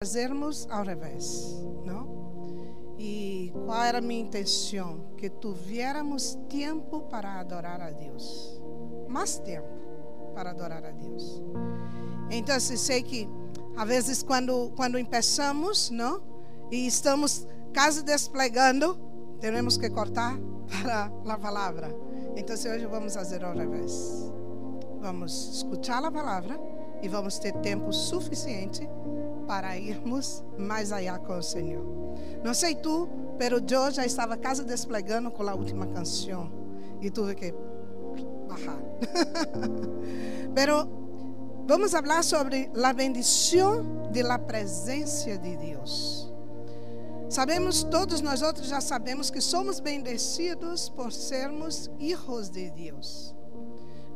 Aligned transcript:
fazermos 0.00 0.64
ao 0.70 0.84
revés, 0.84 1.60
não? 1.84 2.94
E 2.96 3.52
qual 3.66 3.82
era 3.82 3.98
a 3.98 4.00
minha 4.00 4.20
intenção? 4.20 5.00
Que 5.16 5.28
tuviéramos 5.28 6.38
tempo 6.48 7.00
para 7.10 7.40
adorar 7.40 7.80
a 7.80 7.90
Deus. 7.90 8.62
Mais 9.08 9.40
tempo 9.40 9.66
para 10.36 10.50
adorar 10.50 10.84
a 10.84 10.92
Deus. 10.92 11.42
Então, 12.30 12.60
sei 12.60 13.02
que 13.02 13.28
às 13.76 13.88
vezes 13.88 14.22
quando 14.22 14.72
quando 14.76 15.04
começamos, 15.04 15.90
não? 15.90 16.22
E 16.70 16.86
estamos 16.86 17.44
quase 17.74 18.04
desplegando, 18.04 18.96
temos 19.40 19.76
que 19.76 19.90
cortar 19.90 20.38
para 20.80 21.10
a 21.34 21.38
palavra. 21.38 21.92
Então, 22.36 22.54
hoje 22.54 22.86
vamos 22.86 23.16
fazer 23.16 23.42
ao 23.42 23.52
revés. 23.52 24.32
Vamos 25.00 25.56
escutar 25.56 26.04
a 26.04 26.10
palavra 26.12 26.56
e 27.02 27.08
vamos 27.08 27.40
ter 27.40 27.52
tempo 27.54 27.92
suficiente 27.92 28.88
para 29.48 29.78
irmos 29.78 30.44
mais 30.58 30.92
allá 30.92 31.18
com 31.18 31.38
o 31.38 31.42
Senhor. 31.42 31.82
Não 32.44 32.52
sei 32.52 32.74
tu, 32.74 33.08
pero 33.38 33.56
eu 33.58 33.90
já 33.90 34.04
estava 34.04 34.36
quase 34.36 34.62
desplegando 34.62 35.30
com 35.30 35.42
a 35.48 35.54
última 35.54 35.86
canção 35.86 36.52
e 37.00 37.10
tuve 37.10 37.34
que 37.34 37.54
bajar. 38.46 38.78
pero 40.54 40.86
vamos 41.66 41.90
falar 41.90 42.22
sobre 42.22 42.70
a 42.76 42.92
bendição 42.92 44.10
de 44.12 44.22
la 44.22 44.38
presença 44.38 45.38
de 45.38 45.56
Deus. 45.56 46.30
Sabemos, 47.30 47.82
todos 47.84 48.20
nós 48.20 48.42
outros 48.42 48.68
já 48.68 48.82
sabemos 48.82 49.30
que 49.30 49.40
somos 49.40 49.80
bendecidos 49.80 50.90
por 50.90 51.10
sermos 51.10 51.90
hijos 51.98 52.50
de 52.50 52.70
Deus. 52.70 53.34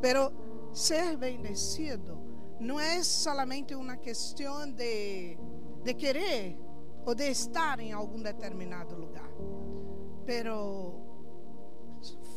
Pero 0.01 0.31
ser 0.73 1.17
bendecido 1.17 2.32
não 2.62 2.79
é 2.79 3.02
somente 3.02 3.75
uma 3.75 3.97
questão 3.97 4.70
de, 4.70 5.37
de 5.83 5.95
querer 5.95 6.56
ou 7.05 7.14
de 7.14 7.28
estar 7.28 7.81
em 7.81 7.92
algum 7.92 8.23
determinado 8.23 8.95
lugar, 8.95 9.28
pero 10.25 10.95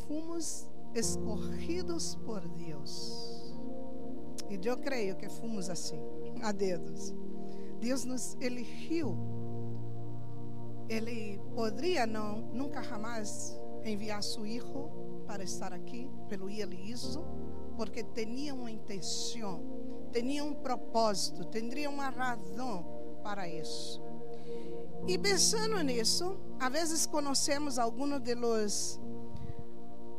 fomos 0.06 0.68
escorridos 0.94 2.16
por 2.16 2.46
Deus. 2.48 3.54
E 4.50 4.66
eu 4.66 4.76
creio 4.76 5.16
que 5.16 5.28
fomos 5.28 5.70
assim, 5.70 6.00
a 6.42 6.50
dedos. 6.50 7.14
Deus 7.80 8.04
nos 8.04 8.36
eligiu. 8.40 9.16
Ele 10.88 11.40
poderia 11.54 12.06
não, 12.06 12.42
nunca 12.52 12.82
jamais 12.82 13.56
enviar 13.84 14.22
seu 14.22 14.42
filho 14.42 15.24
para 15.26 15.42
estar 15.44 15.72
aqui, 15.72 16.10
pelo 16.28 16.48
ele 16.48 16.90
isso, 16.90 17.24
porque 17.76 18.02
tinha 18.02 18.54
uma 18.54 18.70
intenção 18.70 19.75
tinha 20.12 20.44
um 20.44 20.54
propósito, 20.54 21.44
teria 21.44 21.90
uma 21.90 22.08
razão 22.08 22.84
para 23.22 23.48
isso. 23.48 24.02
E 25.06 25.18
pensando 25.18 25.82
nisso, 25.82 26.38
às 26.58 26.72
vezes 26.72 27.06
conhecemos 27.06 27.78
alguns 27.78 28.20
de 28.20 28.34
los, 28.34 29.00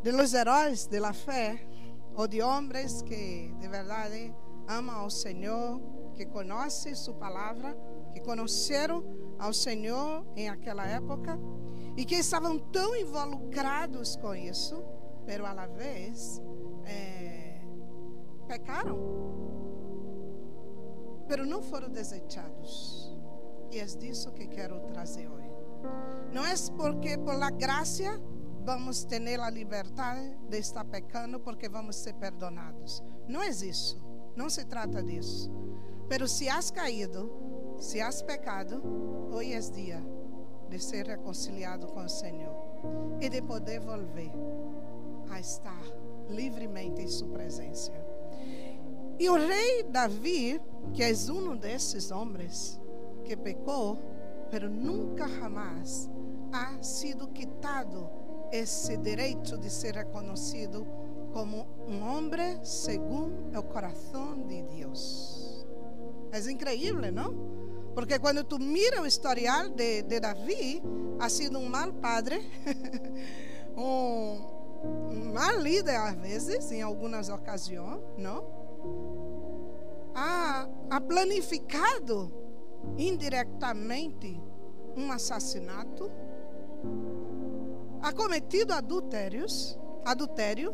de 0.03 0.11
los 0.11 0.33
heróis 0.33 0.87
de 0.87 0.99
la 0.99 1.13
fé, 1.13 1.67
ou 2.15 2.27
de 2.27 2.41
homens 2.41 3.01
que 3.01 3.53
de 3.59 3.67
verdade 3.67 4.33
amam 4.67 4.95
ao 4.95 5.09
Senhor, 5.09 5.79
que 6.15 6.25
conhecem 6.25 6.95
sua 6.95 7.13
palavra, 7.13 7.77
que 8.13 8.21
conheceram 8.21 9.03
ao 9.37 9.53
Senhor 9.53 10.25
em 10.35 10.49
aquela 10.49 10.85
época 10.87 11.39
e 11.95 12.03
que 12.05 12.15
estavam 12.15 12.57
tão 12.57 12.95
involucrados 12.95 14.15
com 14.15 14.33
isso, 14.33 14.83
pero 15.25 15.45
a 15.45 15.53
la 15.53 15.67
vez 15.67 16.41
é, 16.85 17.61
pecaram 18.47 18.97
pero 21.27 21.45
não 21.45 21.61
foram 21.61 21.89
desechados. 21.89 23.15
E 23.71 23.79
é 23.79 23.85
disso 23.85 24.31
que 24.31 24.47
quero 24.47 24.79
trazer 24.81 25.27
hoje. 25.27 25.47
Não 26.33 26.45
é 26.45 26.53
porque 26.75 27.17
por 27.17 27.35
la 27.37 27.49
graça 27.49 28.19
vamos 28.63 29.03
ter 29.03 29.39
a 29.39 29.49
liberdade 29.49 30.37
de 30.49 30.57
estar 30.57 30.85
pecando 30.85 31.39
porque 31.39 31.69
vamos 31.69 31.95
ser 31.95 32.13
perdonados. 32.13 33.03
Não 33.27 33.41
é 33.41 33.49
isso. 33.49 34.01
Não 34.35 34.49
se 34.49 34.65
trata 34.65 35.01
disso. 35.01 35.51
Pero 36.07 36.27
se 36.27 36.47
has 36.47 36.71
caído, 36.71 37.75
se 37.79 38.01
has 38.01 38.21
pecado, 38.21 38.81
hoje 39.31 39.53
é 39.53 39.59
dia 39.59 40.17
de 40.69 40.79
ser 40.79 41.07
reconciliado 41.07 41.87
com 41.87 42.03
o 42.03 42.09
Senhor 42.09 42.55
e 43.21 43.29
de 43.29 43.41
poder 43.41 43.79
volver 43.79 44.31
a 45.29 45.39
estar 45.39 45.81
livremente 46.29 47.01
em 47.01 47.07
sua 47.07 47.29
presença. 47.29 47.91
E 49.19 49.29
o 49.29 49.35
rei 49.35 49.83
Davi, 49.83 50.61
que 50.93 51.03
é 51.03 51.11
um 51.31 51.55
desses 51.55 52.11
homens 52.11 52.79
que 53.23 53.35
pecou, 53.35 53.97
pero 54.49 54.69
nunca 54.69 55.27
jamás 55.27 56.09
ha 56.51 56.81
sido 56.81 57.27
quitado 57.27 58.09
esse 58.51 58.97
direito 58.97 59.57
de 59.57 59.69
ser 59.69 59.95
reconhecido 59.95 60.87
como 61.33 61.67
um 61.87 62.01
homem 62.03 62.63
segundo 62.63 63.57
o 63.57 63.63
coração 63.63 64.41
de 64.47 64.61
Deus. 64.63 65.65
É 66.31 66.39
incrível, 66.51 67.11
não? 67.11 67.35
Porque 67.93 68.19
quando 68.19 68.43
tu 68.43 68.59
mira 68.59 69.01
o 69.01 69.07
historial 69.07 69.69
de, 69.69 70.03
de 70.03 70.19
Davi, 70.19 70.81
ha 71.19 71.29
sido 71.29 71.57
um 71.57 71.67
mal 71.67 71.91
padre, 71.93 72.39
um 73.75 75.31
mal 75.33 75.57
líder 75.59 75.95
às 75.95 76.15
vezes, 76.15 76.71
em 76.71 76.81
algumas 76.81 77.29
ocasiões, 77.29 77.99
não? 78.17 78.45
Ha 80.89 81.01
planificado 81.01 82.31
indiretamente 82.97 84.39
um 84.95 85.11
assassinato, 85.11 86.11
ha 88.01 88.13
cometido 88.13 88.73
adultérios, 88.73 89.77
adultério, 90.05 90.73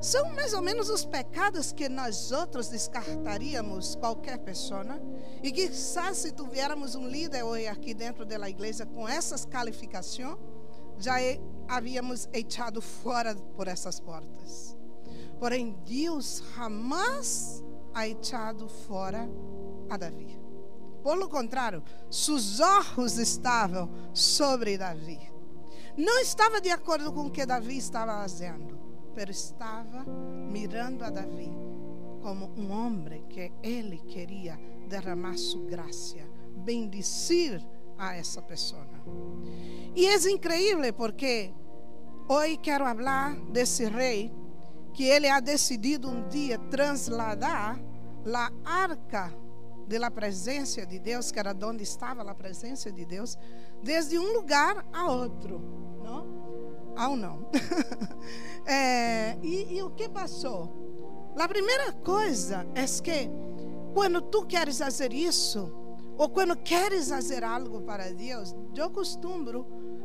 são 0.00 0.30
mais 0.32 0.54
ou 0.54 0.62
menos 0.62 0.88
os 0.88 1.04
pecados 1.04 1.72
que 1.72 1.88
nós 1.88 2.32
outros 2.32 2.68
descartaríamos 2.68 3.96
qualquer 3.96 4.38
pessoa. 4.38 5.00
E 5.42 5.52
quizás 5.52 6.18
se 6.18 6.32
tivéssemos 6.32 6.94
um 6.94 7.06
líder 7.06 7.42
hoje 7.42 7.66
aqui 7.66 7.92
dentro 7.92 8.24
da 8.24 8.48
igreja 8.48 8.86
com 8.86 9.06
essas 9.06 9.44
qualificações, 9.44 10.38
já 10.98 11.16
havíamos 11.68 12.28
echado 12.32 12.80
fora 12.80 13.34
por 13.34 13.68
essas 13.68 14.00
portas. 14.00 14.74
Porém, 15.38 15.76
Deus 15.84 16.42
jamais 16.56 17.62
ha 17.94 18.06
echado 18.06 18.68
fora 18.68 19.28
a 19.88 19.96
Davi. 19.96 20.38
Por 21.02 21.16
lo 21.16 21.28
contrário, 21.28 21.82
seus 22.10 22.60
olhos 22.60 23.16
estavam 23.18 23.90
sobre 24.12 24.76
Davi. 24.76 25.18
Não 25.96 26.20
estava 26.20 26.60
de 26.60 26.70
acordo 26.70 27.12
com 27.12 27.26
o 27.26 27.30
que 27.30 27.44
Davi 27.46 27.78
estava 27.78 28.12
fazendo, 28.12 28.78
mas 29.16 29.28
estava 29.30 30.04
mirando 30.04 31.04
a 31.04 31.10
Davi 31.10 31.50
como 32.22 32.52
um 32.56 32.70
homem 32.70 33.24
que 33.28 33.50
ele 33.62 33.98
queria 33.98 34.58
derramar 34.88 35.36
sua 35.36 35.64
graça, 35.64 36.18
bendecir 36.56 37.66
a 37.96 38.14
essa 38.14 38.42
pessoa. 38.42 38.86
E 39.94 40.06
é 40.06 40.16
incrível 40.30 40.92
porque 40.92 41.52
hoje 42.28 42.56
quero 42.58 42.84
falar 42.84 43.34
desse 43.50 43.84
rei 43.86 44.32
que 44.92 45.04
ele 45.04 45.28
ha 45.28 45.40
decidido 45.40 46.08
um 46.08 46.28
dia 46.28 46.58
trasladar 46.70 47.80
a 48.26 48.50
arca 48.64 49.32
de 49.86 49.98
la 49.98 50.10
presença 50.10 50.86
de 50.86 50.98
Deus, 50.98 51.32
que 51.32 51.38
era 51.38 51.56
onde 51.64 51.82
estava 51.82 52.22
a 52.22 52.34
presença 52.34 52.92
de 52.92 53.04
Deus, 53.04 53.36
desde 53.82 54.18
um 54.18 54.32
lugar 54.32 54.86
a 54.92 55.10
outro, 55.10 55.60
não? 56.02 56.94
Ao 56.96 57.16
não. 57.16 57.48
é, 58.66 59.36
e, 59.42 59.76
e 59.76 59.82
o 59.82 59.90
que 59.90 60.08
passou? 60.08 61.32
A 61.36 61.48
primeira 61.48 61.92
coisa 61.92 62.66
é 62.74 62.84
que 62.84 63.30
quando 63.94 64.20
tu 64.20 64.44
queres 64.46 64.78
fazer 64.78 65.12
isso, 65.12 65.72
ou 66.16 66.28
quando 66.28 66.56
queres 66.56 67.08
fazer 67.08 67.42
algo 67.42 67.80
para 67.80 68.12
Deus, 68.12 68.54
eu 68.76 68.90
costumo 68.90 69.44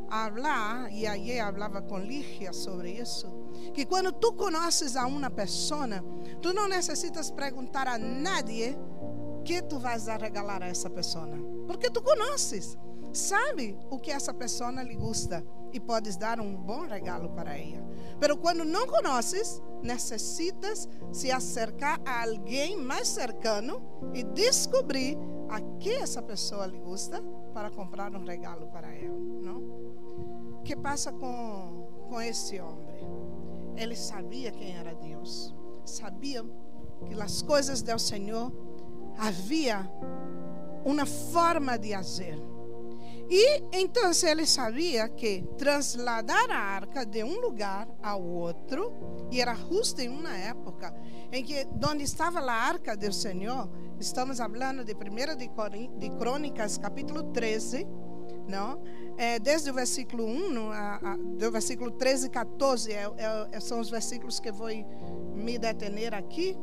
falar, 0.10 0.92
e 0.92 1.06
aí 1.06 1.38
falava 1.40 1.81
com 1.81 1.98
Lígia 1.98 2.54
sobre 2.54 2.92
isso, 2.92 3.28
que 3.74 3.86
quando 3.86 4.12
tu 4.12 4.34
conheces 4.34 4.96
a 4.96 5.06
uma 5.06 5.30
pessoa, 5.30 5.88
tu 6.42 6.54
não 6.54 6.68
necessitas 6.68 7.31
perguntar 7.31 7.88
a 7.88 7.98
nadie 7.98 8.78
que 9.44 9.62
tu 9.62 9.80
vais 9.80 10.07
a 10.07 10.18
regalar 10.18 10.63
a 10.63 10.68
essa 10.68 10.90
pessoa, 10.90 11.38
porque 11.68 11.90
tu 11.90 12.02
conheces, 12.02 12.78
sabe 13.13 13.78
o 13.90 14.00
que 14.00 14.12
essa 14.12 14.34
pessoa 14.34 14.72
lhe 14.84 14.96
gusta 14.96 15.46
e 15.72 15.80
podes 15.80 16.18
dar 16.18 16.40
um 16.40 16.56
bom 16.56 16.86
regalo 16.88 17.30
para 17.30 17.58
ela. 17.58 17.86
Pero 18.19 18.38
quando 18.38 18.63
não 18.63 18.88
conheces, 18.88 19.62
necessitas 19.84 20.88
se 21.12 21.31
acercar 21.31 22.00
a 22.06 22.24
alguém 22.24 22.78
mais 22.78 23.08
cercano 23.08 23.81
e 24.13 24.24
descobrir 24.24 25.18
a 25.50 25.62
que 25.80 25.92
essa 25.92 26.22
pessoa 26.22 26.66
lhe 26.66 26.80
gusta 26.80 27.22
para 27.54 27.69
comprar 27.69 28.13
um 28.16 28.25
regalo 28.25 28.68
para 28.68 28.94
ela, 28.94 29.16
que 30.66 30.76
passa 30.76 31.12
com 31.12 31.86
com 32.10 32.20
esse 32.22 32.60
homem? 32.60 32.96
Ele 33.76 33.96
sabia 33.96 34.52
quem 34.52 34.76
era 34.76 34.94
Deus. 34.94 35.54
Sabia 35.86 36.44
que 37.06 37.22
as 37.22 37.42
coisas 37.42 37.82
do 37.82 38.00
Senhor 38.00 38.52
havia 39.18 39.90
uma 40.84 41.06
forma 41.06 41.78
de 41.78 41.94
fazer. 41.94 42.38
E 43.30 43.64
então 43.74 44.12
ele 44.24 44.46
sabia 44.46 45.10
que 45.10 45.44
trasladar 45.58 46.50
a 46.52 46.58
arca 46.58 47.06
de 47.06 47.24
um 47.24 47.40
lugar 47.42 47.88
ao 48.02 48.22
outro, 48.24 48.94
e 49.32 49.42
era 49.42 49.56
justo 49.56 50.00
em 50.00 50.10
uma 50.10 50.36
época 50.38 50.94
em 51.32 51.44
que 51.44 51.68
onde 51.90 52.04
estava 52.04 52.40
a 52.40 52.54
arca 52.54 52.96
do 52.96 53.12
Senhor, 53.12 53.68
estamos 54.00 54.38
falando 54.38 54.84
de 54.86 54.94
1 54.94 55.98
de 55.98 56.10
Crônicas, 56.12 56.78
capítulo 56.78 57.24
13, 57.32 57.88
não? 58.48 58.82
É, 59.18 59.40
desde 59.40 59.70
o 59.70 59.74
versículo 59.74 60.26
1, 60.26 60.72
a, 60.72 60.96
a, 60.96 61.18
do 61.18 61.52
versículo 61.52 61.92
13 61.92 62.28
e 62.28 62.30
14, 62.30 62.92
é, 62.92 63.12
é, 63.52 63.60
são 63.60 63.80
os 63.80 63.90
versículos 63.90 64.40
que 64.40 64.52
vou 64.52 64.70
me 65.34 65.58
detener 65.58 66.14
aqui. 66.14 66.58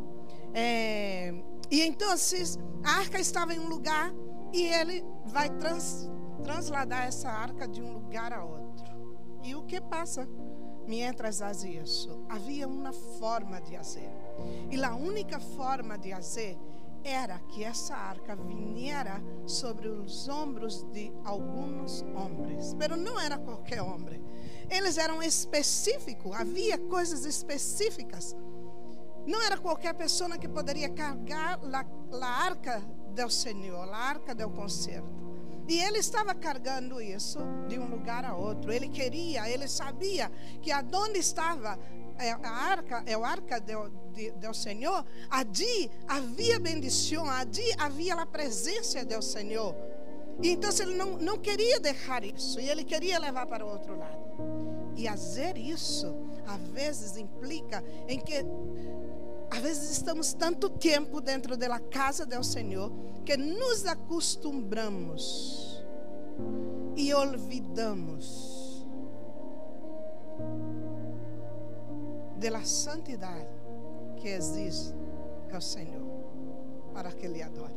É, 0.54 1.32
e 1.70 1.80
então, 1.82 2.10
a 2.84 2.90
arca 2.90 3.18
estava 3.18 3.54
em 3.54 3.58
um 3.58 3.68
lugar 3.68 4.12
e 4.52 4.62
ele 4.62 5.04
vai 5.24 5.48
trans, 5.48 6.10
transladar 6.42 7.06
essa 7.06 7.30
arca 7.30 7.66
de 7.66 7.80
um 7.80 7.92
lugar 7.92 8.32
a 8.32 8.44
outro. 8.44 8.84
E 9.42 9.54
o 9.54 9.62
que 9.62 9.80
passa? 9.80 10.28
Mientras 10.86 11.38
faz 11.38 11.62
isso, 11.62 12.24
havia 12.28 12.66
uma 12.66 12.92
forma 12.92 13.60
de 13.60 13.76
fazer. 13.76 14.10
E 14.70 14.82
a 14.82 14.94
única 14.94 15.38
forma 15.38 15.96
de 15.96 16.10
fazer 16.12 16.58
era 17.04 17.38
que 17.48 17.64
essa 17.64 17.94
arca 17.94 18.36
viniera 18.36 19.22
sobre 19.46 19.88
os 19.88 20.28
ombros 20.28 20.82
de 20.92 21.12
alguns 21.24 22.02
homens. 22.14 22.74
Mas 22.74 22.88
não 22.98 23.18
era 23.18 23.38
qualquer 23.38 23.82
homem. 23.82 24.22
Eles 24.70 24.96
eram 24.96 25.22
específicos, 25.22 26.32
havia 26.34 26.78
coisas 26.78 27.24
específicas. 27.24 28.36
Não 29.26 29.40
era 29.42 29.56
qualquer 29.56 29.94
pessoa 29.94 30.36
que 30.38 30.48
poderia 30.48 30.88
carregar 30.88 31.60
a 32.20 32.26
arca 32.26 32.80
do 33.14 33.30
Senhor, 33.30 33.88
a 33.88 33.96
arca 33.96 34.34
do 34.34 34.48
concerto. 34.50 35.22
E 35.68 35.78
ele 35.78 35.98
estava 35.98 36.34
carregando 36.34 37.00
isso 37.00 37.38
de 37.68 37.78
um 37.78 37.86
lugar 37.86 38.24
a 38.24 38.34
outro. 38.34 38.72
Ele 38.72 38.88
queria, 38.88 39.48
ele 39.48 39.68
sabia 39.68 40.30
que 40.60 40.72
aonde 40.72 41.18
estava 41.18 41.78
a 42.18 42.50
arca, 42.50 43.02
é 43.06 43.14
a 43.14 43.26
arca 43.26 43.60
do, 43.60 43.88
do 44.38 44.54
Senhor, 44.54 45.04
ali 45.30 45.90
havia 46.06 46.58
bendição, 46.58 47.28
ali 47.28 47.72
havia 47.78 48.14
a 48.14 48.26
presença 48.26 49.04
do 49.04 49.20
Senhor. 49.22 49.74
E 50.42 50.50
então 50.50 50.70
ele 50.80 50.94
não, 50.94 51.18
não 51.18 51.38
queria 51.38 51.78
deixar 51.78 52.24
isso, 52.24 52.58
e 52.58 52.68
ele 52.68 52.84
queria 52.84 53.18
levar 53.18 53.46
para 53.46 53.64
o 53.64 53.68
outro 53.68 53.96
lado. 53.96 54.22
E 54.96 55.08
fazer 55.08 55.56
isso, 55.56 56.14
às 56.46 56.60
vezes, 56.68 57.16
implica 57.16 57.82
em 58.08 58.18
que 58.18 58.44
às 59.50 59.58
vezes 59.58 59.90
estamos 59.90 60.32
tanto 60.32 60.70
tempo 60.70 61.20
dentro 61.20 61.56
da 61.56 61.78
casa 61.78 62.24
do 62.24 62.42
Senhor 62.42 62.90
que 63.24 63.36
nos 63.36 63.86
acostumamos 63.86 65.84
e 66.96 67.12
olvidamos 67.12 68.62
da 72.50 72.62
santidade 72.64 73.48
que 74.16 74.28
exige 74.28 74.94
ao 75.52 75.60
Senhor 75.60 76.02
para 76.92 77.10
que 77.12 77.26
Ele 77.26 77.42
adore. 77.42 77.74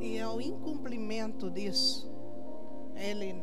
E 0.00 0.20
ao 0.20 0.40
incumprimento 0.40 1.50
disso, 1.50 2.10
Ele 2.96 3.34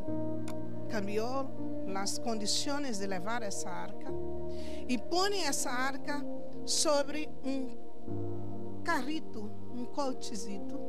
cambiou 0.89 1.49
as 1.95 2.17
condições 2.17 2.99
de 2.99 3.07
levar 3.07 3.41
essa 3.43 3.69
arca 3.69 4.11
e 4.87 4.97
põe 4.97 5.43
essa 5.43 5.69
arca 5.69 6.23
sobre 6.65 7.29
um 7.45 7.69
carrito, 8.83 9.51
um 9.73 9.85
cochezito. 9.85 10.79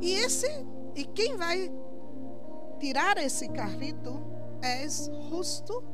E 0.00 0.12
esse, 0.12 0.48
e 0.94 1.04
quem 1.04 1.36
vai 1.36 1.70
tirar 2.82 3.16
esse 3.16 3.48
carrito 3.48 4.20
é 4.60 4.88
justo 4.88 5.84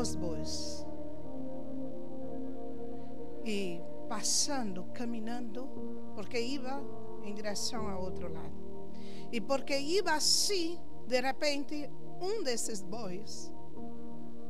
os 0.00 0.14
bois. 0.14 0.86
E 3.44 3.82
passando, 4.08 4.84
caminhando, 4.94 5.68
porque 6.14 6.38
ia 6.40 6.80
em 7.24 7.34
direção 7.34 7.88
ao 7.88 8.04
outro 8.04 8.32
lado. 8.32 8.54
E 9.32 9.40
porque 9.40 9.76
ia 9.76 10.14
assim, 10.14 10.78
de 11.08 11.20
repente, 11.20 11.90
um 12.20 12.44
desses 12.44 12.80
bois 12.80 13.52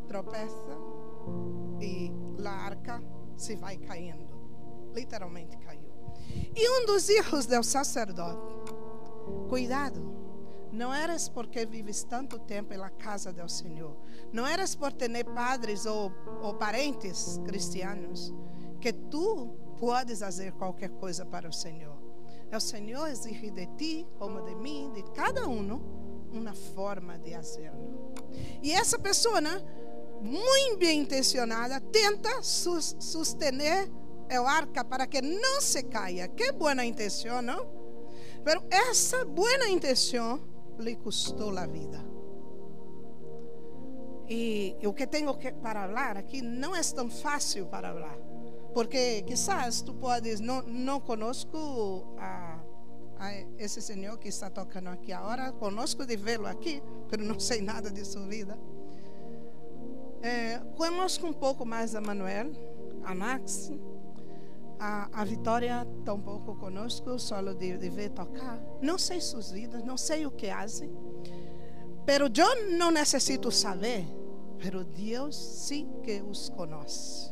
tropeça 0.08 0.76
e 1.80 2.12
a 2.44 2.50
arca 2.50 3.02
se 3.34 3.56
vai 3.56 3.78
caindo. 3.78 4.28
Literalmente 4.94 5.56
caiu. 5.56 5.90
E 6.54 6.82
um 6.82 6.84
dos 6.84 7.06
filhos 7.06 7.46
do 7.46 7.62
sacerdote, 7.62 8.54
cuidado, 9.48 10.19
não 10.72 10.92
eras 10.92 11.28
porque 11.28 11.66
vives 11.66 12.04
tanto 12.04 12.38
tempo 12.38 12.74
na 12.76 12.90
casa 12.90 13.32
do 13.32 13.48
Senhor, 13.48 13.96
não 14.32 14.46
eras 14.46 14.74
por 14.74 14.92
ter 14.92 15.24
padres 15.24 15.86
ou, 15.86 16.12
ou 16.42 16.54
parentes 16.54 17.40
cristianos, 17.44 18.32
que 18.80 18.92
tu 18.92 19.48
podes 19.78 20.20
fazer 20.20 20.52
qualquer 20.52 20.90
coisa 20.90 21.24
para 21.24 21.48
o 21.48 21.52
Senhor. 21.52 21.98
O 22.52 22.60
Senhor 22.60 23.06
exige 23.08 23.50
de 23.50 23.66
ti, 23.76 24.06
como 24.18 24.42
de 24.42 24.54
mim, 24.56 24.90
de 24.92 25.02
cada 25.12 25.46
um, 25.46 25.80
uma 26.32 26.52
forma 26.52 27.18
de 27.18 27.32
fazê-lo. 27.32 28.12
E 28.62 28.72
essa 28.72 28.98
pessoa, 28.98 29.40
muito 30.20 30.78
bem 30.78 31.00
intencionada, 31.00 31.80
tenta 31.80 32.42
sustener 32.42 33.88
o 34.38 34.46
arca 34.46 34.84
para 34.84 35.06
que 35.06 35.22
não 35.22 35.60
se 35.60 35.82
caia. 35.84 36.28
Que 36.28 36.52
boa 36.52 36.84
intenção, 36.84 37.40
não? 37.40 37.80
Mas 38.44 38.56
essa 38.70 39.24
boa 39.24 39.68
intenção 39.68 40.40
lhe 40.80 40.96
custou 40.96 41.56
a 41.56 41.66
vida. 41.66 42.04
E 44.28 44.76
o 44.84 44.92
que 44.92 45.06
tenho 45.06 45.34
que, 45.36 45.50
para 45.52 45.88
falar 45.88 46.16
aqui 46.16 46.40
não 46.40 46.74
é 46.74 46.80
tão 46.82 47.10
fácil 47.10 47.66
para 47.66 47.92
falar. 47.92 48.18
Porque 48.72 49.22
quizás 49.22 49.82
tu 49.82 49.92
podes, 49.94 50.38
não, 50.38 50.62
não 50.62 51.00
conosco 51.00 52.14
a, 52.16 52.60
a 53.18 53.32
esse 53.58 53.82
senhor 53.82 54.16
que 54.18 54.28
está 54.28 54.48
tocando 54.48 54.88
aqui 54.88 55.12
agora, 55.12 55.52
conosco 55.52 56.06
de 56.06 56.16
vê-lo 56.16 56.46
aqui, 56.46 56.80
mas 57.10 57.26
não 57.26 57.40
sei 57.40 57.60
nada 57.60 57.90
de 57.90 58.04
sua 58.04 58.26
vida. 58.26 58.56
É, 60.22 60.58
conosco 60.76 61.26
um 61.26 61.32
pouco 61.32 61.66
mais 61.66 61.96
a 61.96 62.00
Manuel, 62.00 62.52
a 63.02 63.14
Max, 63.14 63.72
a, 64.80 65.10
a 65.12 65.24
Vitória 65.24 65.86
tampouco 66.06 66.56
conosco, 66.56 67.18
só 67.18 67.42
de, 67.52 67.76
de 67.76 67.90
ver 67.90 68.08
tocar. 68.10 68.58
Não 68.80 68.96
sei 68.96 69.20
suas 69.20 69.52
vidas, 69.52 69.84
não 69.84 69.98
sei 69.98 70.24
o 70.24 70.30
que 70.30 70.50
fazem. 70.50 70.90
Pero 72.06 72.30
eu 72.34 72.70
não 72.78 72.90
necessito 72.90 73.52
saber, 73.52 74.06
pero 74.58 74.82
Deus 74.82 75.36
sim 75.36 76.00
que 76.02 76.22
os 76.22 76.48
conhece. 76.48 77.30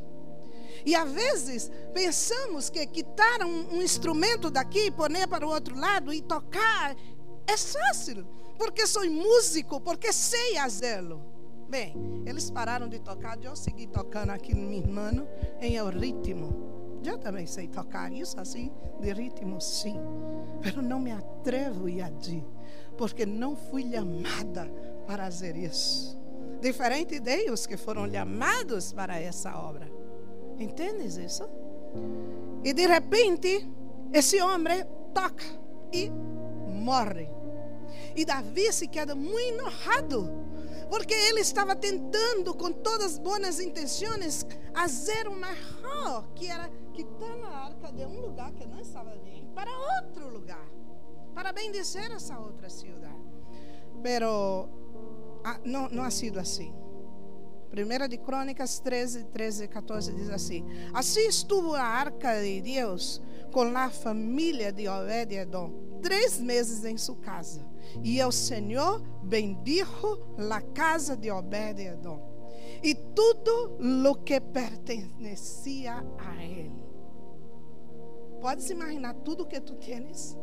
E 0.85 0.95
às 0.95 1.11
vezes 1.11 1.71
pensamos 1.95 2.69
que 2.69 2.87
quitar 2.87 3.43
um, 3.43 3.77
um 3.77 3.83
instrumento 3.83 4.51
daqui 4.51 4.87
e 4.87 4.91
pôr 4.91 5.11
para 5.27 5.47
o 5.47 5.51
outro 5.51 5.75
lado 5.75 6.13
e 6.13 6.21
tocar 6.21 6.95
é 7.47 7.57
fácil, 7.57 8.27
porque 8.59 8.87
sou 8.87 9.09
músico, 9.11 9.81
porque 9.81 10.13
sei 10.13 10.57
fazê-lo. 10.57 11.25
Bem, 11.67 11.95
eles 12.27 12.51
pararam 12.51 12.89
de 12.89 12.99
tocar, 12.99 13.43
eu 13.43 13.57
segui 13.57 13.87
tocando 13.87 14.31
aqui 14.31 14.55
no 14.55 14.69
meu 14.69 14.79
irmão 14.79 15.27
em 15.61 15.81
o 15.81 15.89
ritmo. 15.89 16.78
Eu 17.05 17.19
também 17.19 17.47
sei 17.47 17.69
tocar 17.69 18.13
isso 18.13 18.39
assim, 18.41 18.73
de 19.01 19.13
ritmo, 19.13 19.61
sim. 19.61 19.97
Mas 20.63 20.75
não 20.77 21.01
me 21.01 21.13
atrevo 21.13 21.87
a 21.87 21.91
ir 21.91 22.45
porque 22.97 23.25
não 23.25 23.55
fui 23.55 23.89
chamada 23.91 24.69
para 25.07 25.25
fazer 25.25 25.57
isso. 25.57 26.19
Diferente 26.61 27.21
de 27.21 27.51
os 27.51 27.67
que 27.67 27.77
foram 27.77 28.11
chamados 28.11 28.93
para 28.93 29.19
essa 29.21 29.57
obra. 29.57 29.89
Entendes 30.59 31.17
isso? 31.17 31.49
E 32.65 32.73
de 32.73 32.87
repente, 32.87 33.71
esse 34.13 34.43
homem 34.43 34.85
toca 35.15 35.45
e 35.93 36.11
morre. 36.69 37.31
E 38.17 38.25
Davi 38.25 38.73
se 38.73 38.89
queda 38.89 39.15
muito 39.15 39.39
enojado, 39.39 40.29
porque 40.89 41.15
ele 41.15 41.41
estava 41.41 41.77
tentando, 41.77 42.55
com 42.55 42.73
todas 42.73 43.13
as 43.13 43.19
boas 43.19 43.61
intenções, 43.61 44.45
fazer 44.75 45.29
uma 45.29 45.51
erro, 45.51 46.25
que 46.35 46.47
era 46.47 46.69
quitar 46.93 47.39
a 47.45 47.67
arca 47.67 47.93
de 47.93 48.05
um 48.05 48.21
lugar 48.21 48.53
que 48.53 48.67
não 48.67 48.81
estava 48.81 49.17
bem, 49.17 49.51
para 49.55 49.71
outro 50.01 50.29
lugar, 50.29 50.69
para 51.35 51.53
bendizer 51.53 52.11
essa 52.13 52.39
outra 52.39 52.69
cidade. 52.69 53.17
Pero 54.03 54.69
ah, 55.45 55.61
não, 55.65 55.89
não 55.89 56.03
ha 56.03 56.11
sido 56.11 56.39
assim. 56.39 56.75
Primeira 57.71 58.09
de 58.09 58.17
Crônicas 58.17 58.81
13, 58.81 59.25
13 59.25 59.65
e 59.65 59.69
14 59.69 60.13
diz 60.15 60.31
assim: 60.31 60.65
Assim 60.95 61.27
estuvo 61.29 61.75
a 61.75 61.83
arca 61.83 62.41
de 62.41 62.63
Deus 62.63 63.21
com 63.53 63.77
a 63.77 63.91
família 63.91 64.73
de 64.73 64.89
Obed-edom 64.89 65.88
três 66.03 66.41
meses 66.41 66.85
em 66.85 66.97
sua 66.97 67.17
casa. 67.17 67.67
E 68.03 68.23
o 68.23 68.33
Senhor 68.33 69.01
bendijo 69.23 70.19
a 70.51 70.61
casa 70.61 71.17
de 71.17 71.31
Obed-edom. 71.31 72.29
y 72.83 72.95
todo 73.15 73.77
lo 73.81 74.25
que 74.25 74.41
pertenecía 74.41 76.05
a 76.19 76.45
él. 76.45 76.71
¿Puedes 78.41 78.71
imaginar 78.71 79.17
tudo 79.25 79.49
que 79.49 79.61
tú 79.61 79.75
tienes? 79.77 80.37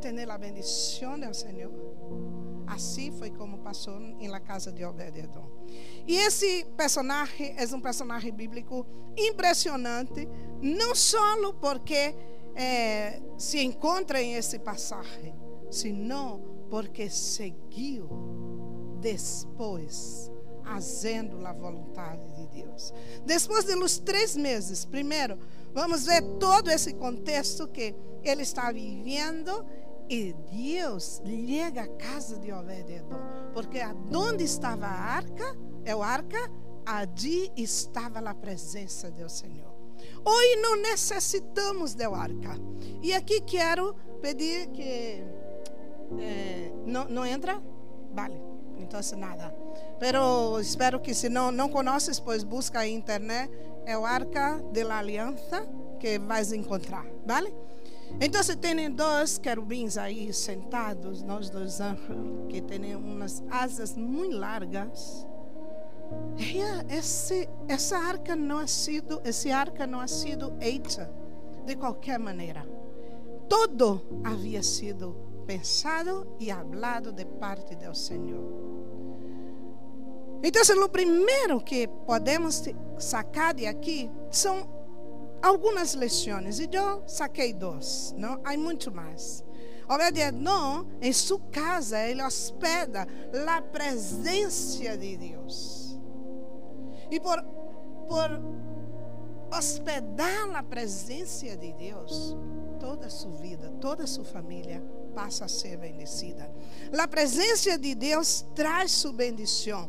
Tener 0.00 0.28
la 0.28 0.38
bendición 0.38 1.20
del 1.20 1.34
Señor. 1.34 1.72
Assim 2.66 3.10
foi 3.12 3.30
como 3.30 3.58
passou 3.58 4.00
em 4.00 4.28
la 4.28 4.40
casa 4.40 4.70
de 4.72 4.84
Obed-Edom. 4.84 5.44
E 6.06 6.16
esse 6.16 6.64
personagem 6.76 7.54
é 7.56 7.66
um 7.74 7.80
personagem 7.80 8.32
bíblico 8.32 8.86
impressionante, 9.16 10.28
não 10.62 10.94
só 10.94 11.18
porque 11.60 12.14
é, 12.54 13.20
se 13.36 13.62
encontra 13.62 14.22
em 14.22 14.34
esse 14.34 14.58
passagem, 14.58 15.34
senão 15.70 16.66
porque 16.70 17.10
seguiu 17.10 18.08
depois 19.00 20.30
fazendo 20.64 21.46
a 21.46 21.52
vontade 21.52 22.26
de 22.32 22.62
Deus. 22.62 22.92
Depois 23.24 23.64
de 23.64 23.74
los 23.74 23.98
três 23.98 24.34
meses, 24.34 24.84
primeiro, 24.84 25.38
vamos 25.72 26.06
ver 26.06 26.22
todo 26.38 26.70
esse 26.70 26.94
contexto 26.94 27.68
que 27.68 27.94
ele 28.22 28.42
está 28.42 28.72
vivendo 28.72 29.64
e 30.08 30.34
Deus 30.50 31.22
chega 31.24 31.82
à 31.82 31.88
casa 31.88 32.38
de 32.38 32.52
Obed-Edom, 32.52 33.18
porque 33.52 33.80
aonde 33.80 34.44
estava 34.44 34.86
a 34.86 34.90
arca, 34.90 35.56
é 35.84 35.94
o 35.94 36.02
arca, 36.02 36.38
ali 36.84 37.50
estava 37.56 38.18
a 38.18 38.34
presença 38.34 39.10
do 39.10 39.28
Senhor. 39.28 39.73
Hoje 40.24 40.56
não 40.56 40.76
necessitamos 40.76 41.94
de 41.94 42.04
arca. 42.04 42.58
E 43.02 43.12
aqui 43.12 43.40
quero 43.40 43.94
pedir 44.20 44.68
que 44.68 45.22
eh, 46.18 46.72
não, 46.86 47.04
não 47.06 47.26
entra, 47.26 47.62
vale. 48.12 48.40
Então 48.78 49.00
nada. 49.16 49.54
Pero 49.98 50.58
espero 50.60 51.00
que 51.00 51.14
se 51.14 51.28
não 51.28 51.50
não 51.50 51.68
conheces, 51.68 52.18
pois 52.18 52.42
busca 52.42 52.78
na 52.78 52.88
internet 52.88 53.50
é 53.86 53.96
o 53.96 54.04
arca 54.04 54.62
da 54.72 54.98
aliança 54.98 55.66
que 55.98 56.18
vais 56.18 56.52
encontrar, 56.52 57.06
vale? 57.26 57.54
Então 58.20 58.42
tem 58.60 58.90
dois 58.90 59.38
querubins 59.38 59.96
aí 59.96 60.32
sentados, 60.32 61.22
nós 61.22 61.50
dois 61.50 61.80
anjos, 61.80 62.06
que 62.48 62.60
têm 62.60 62.94
umas 62.94 63.42
asas 63.50 63.96
muito 63.96 64.36
largas. 64.36 65.26
Esse, 66.88 67.48
essa 67.68 67.96
arca 67.96 68.34
não 68.36 68.58
ha 68.58 68.66
sido, 68.66 69.20
esse 69.24 69.50
arca 69.50 69.86
não 69.86 70.00
ha 70.00 70.08
sido 70.08 70.52
hecha 70.60 71.10
de 71.64 71.76
qualquer 71.76 72.18
maneira. 72.18 72.66
Todo 73.48 74.00
havia 74.24 74.62
sido 74.62 75.14
pensado 75.46 76.26
e 76.40 76.50
hablado 76.50 77.12
de 77.12 77.24
parte 77.24 77.74
do 77.76 77.94
Senhor. 77.94 78.64
Então, 80.42 80.62
o 80.84 80.88
primeiro 80.88 81.60
que 81.60 81.88
podemos 82.06 82.62
sacar 82.98 83.54
de 83.54 83.66
aqui 83.66 84.10
são 84.30 84.68
algumas 85.42 85.94
lições 85.94 86.58
e 86.58 86.68
eu 86.72 87.02
saquei 87.06 87.52
duas, 87.52 88.14
não? 88.16 88.40
Há 88.44 88.56
muito 88.56 88.92
mais. 88.92 89.44
Obed-Edom, 89.88 90.86
em 91.00 91.12
sua 91.12 91.40
casa, 91.50 91.98
ele 92.00 92.22
hospeda 92.22 93.06
a 93.46 93.62
presença 93.62 94.96
de 94.96 95.16
Deus. 95.16 95.83
E 97.10 97.20
por, 97.20 97.42
por 98.08 98.30
hospedar 99.56 100.54
a 100.54 100.62
presença 100.62 101.56
de 101.56 101.72
Deus, 101.72 102.36
toda 102.80 103.06
a 103.06 103.10
sua 103.10 103.32
vida, 103.32 103.70
toda 103.80 104.04
a 104.04 104.06
sua 104.06 104.24
família 104.24 104.82
passa 105.14 105.44
a 105.44 105.48
ser 105.48 105.76
bendecida. 105.76 106.50
A 106.98 107.08
presença 107.08 107.78
de 107.78 107.94
Deus 107.94 108.44
traz 108.54 108.90
sua 108.92 109.12
bendição. 109.12 109.88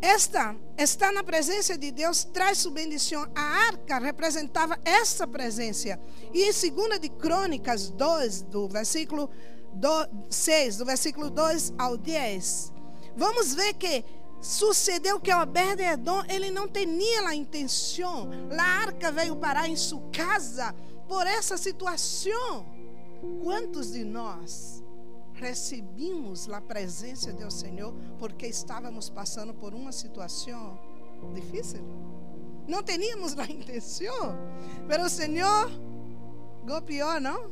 Esta 0.00 0.54
estar 0.76 1.12
na 1.12 1.22
presença 1.22 1.76
de 1.76 1.90
Deus 1.90 2.24
traz 2.24 2.58
sua 2.58 2.72
bendição. 2.72 3.26
A 3.34 3.40
arca 3.40 3.98
representava 3.98 4.78
essa 4.84 5.26
presença. 5.26 5.98
E 6.34 6.44
em 6.44 6.70
2 6.70 7.00
de 7.00 7.08
Crônicas 7.08 7.90
2, 7.90 8.42
do 8.42 8.68
versículo 8.68 9.30
6, 10.28 10.76
do 10.76 10.84
versículo 10.84 11.30
2 11.30 11.74
ao 11.78 11.96
10, 11.96 12.72
vamos 13.16 13.54
ver 13.54 13.74
que 13.74 14.04
sucedeu 14.40 15.20
que 15.20 15.32
Obed-Edom, 15.32 16.22
ele 16.28 16.50
não 16.50 16.68
tinha 16.68 17.28
a 17.28 17.34
intenção. 17.34 18.30
A 18.58 18.62
arca 18.62 19.10
veio 19.10 19.36
parar 19.36 19.68
em 19.68 19.76
sua 19.76 20.00
casa 20.12 20.74
por 21.08 21.26
essa 21.26 21.56
situação. 21.56 22.66
Quantos 23.42 23.92
de 23.92 24.04
nós 24.04 24.82
recebimos 25.34 26.48
a 26.48 26.60
presença 26.60 27.32
do 27.32 27.50
Senhor 27.50 27.94
porque 28.18 28.46
estávamos 28.46 29.08
passando 29.10 29.52
por 29.54 29.74
uma 29.74 29.92
situação 29.92 30.78
difícil. 31.34 31.80
Não 32.66 32.82
teníamos 32.82 33.38
a 33.38 33.44
intenção, 33.44 34.34
mas 34.88 35.04
o 35.04 35.08
Senhor 35.08 35.70
golpeou, 36.66 37.20
não? 37.20 37.50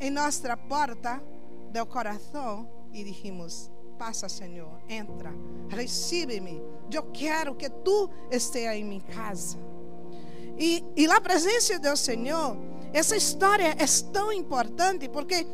Em 0.00 0.10
nossa 0.10 0.56
porta 0.56 1.22
do 1.72 1.86
coração 1.86 2.68
e 2.92 3.04
dijimos: 3.04 3.70
Passa, 3.98 4.28
Senhor, 4.28 4.80
entra, 4.88 5.32
recebe-me. 5.68 6.62
Eu 6.92 7.04
quero 7.04 7.54
que 7.54 7.68
tu 7.68 8.10
esteja 8.30 8.76
em 8.76 8.84
minha 8.84 9.00
casa. 9.02 9.58
E, 10.58 10.84
e 10.96 11.06
a 11.06 11.20
presença 11.20 11.78
do 11.78 11.96
Senhor, 11.96 12.56
essa 12.92 13.16
história 13.16 13.76
é 13.78 13.86
tão 14.12 14.32
importante 14.32 15.08
porque 15.08 15.46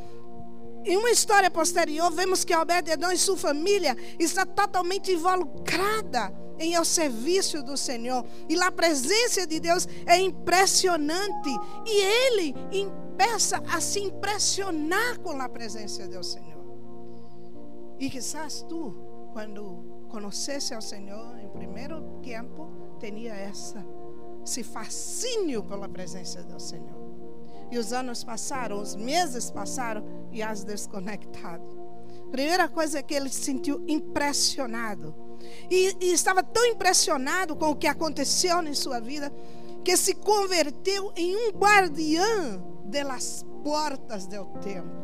em 0.85 0.97
uma 0.97 1.11
história 1.11 1.50
posterior, 1.50 2.11
vemos 2.11 2.45
que 2.45 2.54
Obed-Edom 2.54 3.11
e 3.11 3.18
sua 3.18 3.37
família 3.37 3.97
está 4.18 4.47
totalmente 4.47 5.12
involucrada 5.12 6.33
em 6.59 6.75
ao 6.75 6.85
serviço 6.85 7.62
do 7.62 7.76
Senhor. 7.76 8.25
E 8.49 8.59
a 8.61 8.71
presença 8.71 9.47
de 9.47 9.61
Deus 9.61 9.87
é 10.07 10.18
impressionante. 10.18 11.50
E 11.87 12.00
ele 12.00 12.54
começa 13.18 13.62
a 13.68 13.80
se 13.80 14.00
impressionar 14.00 15.18
com 15.21 15.40
a 15.40 15.49
presença 15.49 16.07
do 16.07 16.23
Senhor. 16.23 16.58
E 17.99 18.09
quizás 18.09 18.62
tu, 18.69 18.95
quando 19.33 20.07
conhecesse 20.09 20.75
ao 20.75 20.81
Senhor 20.81 21.38
em 21.38 21.49
primeiro 21.50 22.00
tempo, 22.23 22.71
tinha 23.00 23.35
essa, 23.35 23.85
esse 24.45 24.62
fascínio 24.62 25.62
pela 25.64 25.88
presença 25.88 26.43
do 26.43 26.61
Senhor. 26.61 27.09
E 27.71 27.78
os 27.78 27.93
anos 27.93 28.25
passaram, 28.25 28.81
os 28.81 28.95
meses 28.95 29.50
passaram 29.50 30.05
e 30.33 30.43
as 30.43 30.64
desconectado. 30.64 31.78
Primeira 32.31 32.69
coisa 32.69 32.99
é 32.99 33.02
que 33.02 33.14
ele 33.14 33.28
se 33.28 33.43
sentiu 33.43 33.85
impressionado. 33.87 35.14
E, 35.71 35.97
e, 36.00 36.12
estava 36.12 36.43
tão 36.43 36.64
impressionado 36.67 37.55
com 37.55 37.71
o 37.71 37.76
que 37.76 37.87
aconteceu 37.87 38.62
em 38.62 38.75
sua 38.75 39.00
vida 39.00 39.33
que 39.85 39.97
se 39.97 40.14
converteu 40.14 41.12
em 41.17 41.35
um 41.37 41.50
guardião 41.50 42.83
das 42.85 43.45
portas 43.62 44.26
do 44.26 44.45
templo. 44.61 44.99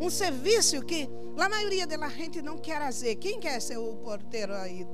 Um 0.00 0.08
serviço 0.10 0.80
que 0.84 1.08
a 1.36 1.48
maioria 1.48 1.86
da 1.86 2.08
gente 2.08 2.42
não 2.42 2.58
quer 2.58 2.80
fazer. 2.80 3.16
Quem 3.16 3.38
quer 3.38 3.60
ser 3.60 3.78
o 3.78 3.96
porteiro 3.96 4.54
aí 4.54 4.86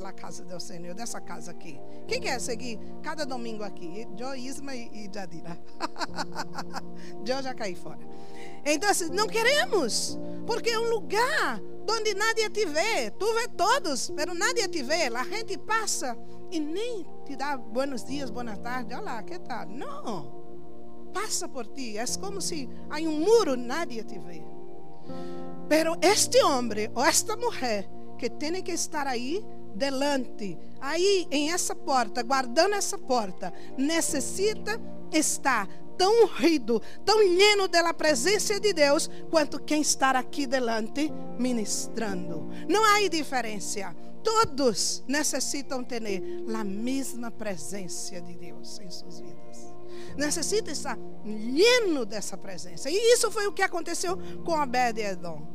la 0.00 0.12
casa 0.12 0.44
do 0.44 0.58
Senhor, 0.60 0.94
dessa 0.94 1.20
casa 1.20 1.50
aqui? 1.50 1.80
Quem 2.08 2.20
quer 2.20 2.40
seguir 2.40 2.78
cada 3.02 3.24
domingo 3.24 3.62
aqui? 3.62 4.06
Eu, 4.18 4.34
Isma 4.34 4.74
e, 4.74 4.88
e 4.92 5.10
Jadira. 5.12 5.58
eu 7.26 7.42
já 7.42 7.54
caí 7.54 7.74
fora. 7.74 8.00
Então, 8.64 8.90
assim, 8.90 9.08
não 9.10 9.26
queremos, 9.26 10.18
porque 10.46 10.70
é 10.70 10.78
um 10.78 10.90
lugar 10.90 11.60
onde 11.88 12.14
nadie 12.14 12.48
te 12.50 12.66
vê. 12.66 13.10
Tu 13.10 13.34
vê 13.34 13.48
todos, 13.48 14.10
mas 14.10 14.26
nadie 14.26 14.68
te 14.68 14.82
vê. 14.82 15.06
A 15.06 15.24
gente 15.24 15.58
passa 15.58 16.16
e 16.50 16.60
nem 16.60 17.06
te 17.24 17.36
dá 17.36 17.56
buenos 17.56 18.04
dias, 18.04 18.30
boa 18.30 18.56
tarde. 18.56 18.94
Olá, 18.94 19.22
que 19.22 19.38
tal? 19.38 19.66
Não. 19.66 20.41
Passa 21.12 21.48
por 21.48 21.66
ti. 21.66 21.98
É 21.98 22.04
como 22.20 22.40
se 22.40 22.68
há 22.90 22.96
um 22.98 23.20
muro, 23.20 23.56
nadie 23.56 24.02
te 24.02 24.18
vê. 24.18 24.42
Pero 25.68 25.96
este 26.00 26.42
homem 26.42 26.90
ou 26.94 27.04
esta 27.04 27.36
mulher 27.36 27.88
que 28.18 28.30
tem 28.30 28.62
que 28.62 28.72
estar 28.72 29.06
aí 29.06 29.44
delante, 29.74 30.58
aí 30.80 31.26
em 31.30 31.50
essa 31.50 31.74
porta, 31.74 32.22
guardando 32.22 32.74
essa 32.74 32.98
porta, 32.98 33.52
necessita 33.76 34.80
estar 35.10 35.66
tão 35.96 36.26
rido, 36.26 36.80
tão 37.04 37.22
lleno 37.22 37.68
da 37.68 37.92
presença 37.94 38.58
de 38.58 38.72
Deus, 38.72 39.08
quanto 39.30 39.62
quem 39.62 39.80
está 39.80 40.10
aqui 40.10 40.46
delante 40.46 41.10
ministrando. 41.38 42.48
Não 42.68 42.84
há 42.84 43.08
diferença. 43.08 43.94
Todos 44.22 45.02
necessitam 45.08 45.82
ter 45.82 46.02
a 46.54 46.64
mesma 46.64 47.30
presença 47.30 48.20
de 48.20 48.36
Deus 48.36 48.78
em 48.78 48.90
suas 48.90 49.20
vidas. 49.20 49.41
Necessita 50.16 50.70
estar 50.70 50.98
lleno 51.24 52.04
dessa 52.04 52.36
presença. 52.36 52.90
E 52.90 52.96
isso 53.12 53.30
foi 53.30 53.46
o 53.46 53.52
que 53.52 53.62
aconteceu 53.62 54.18
com 54.44 54.60
Obed-Edom. 54.60 55.46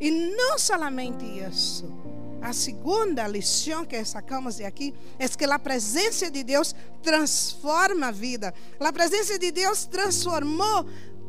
E 0.00 0.10
não 0.10 0.58
somente 0.58 1.24
isso. 1.24 1.86
A 2.40 2.52
segunda 2.52 3.26
lição 3.26 3.84
que 3.84 4.02
sacamos 4.04 4.56
de 4.56 4.64
aqui 4.64 4.94
é 5.18 5.28
que 5.28 5.44
a 5.44 5.58
presença 5.58 6.30
de 6.30 6.44
Deus 6.44 6.74
transforma 7.02 8.08
a 8.08 8.12
vida. 8.12 8.54
A 8.78 8.92
presença 8.92 9.38
de 9.38 9.50
Deus 9.50 9.86
transformou 9.86 10.86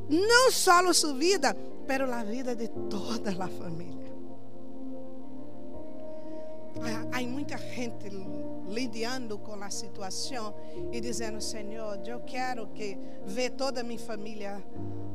não 0.08 0.52
só 0.52 0.94
sua 0.94 1.14
vida, 1.14 1.56
mas 1.88 2.02
a 2.02 2.24
vida 2.24 2.56
de 2.56 2.68
toda 2.90 3.32
a 3.32 3.48
família. 3.48 3.99
Há 7.12 7.22
muita 7.22 7.58
gente 7.58 8.10
lidando 8.68 9.38
com 9.40 9.62
a 9.62 9.70
situação 9.70 10.56
e 10.92 11.02
dizendo: 11.02 11.42
Senhor, 11.42 12.00
eu 12.06 12.22
quero 12.22 12.68
que 12.68 12.98
ver 13.26 13.52
toda 13.52 13.82
a 13.82 13.84
minha 13.84 14.00
família 14.00 14.64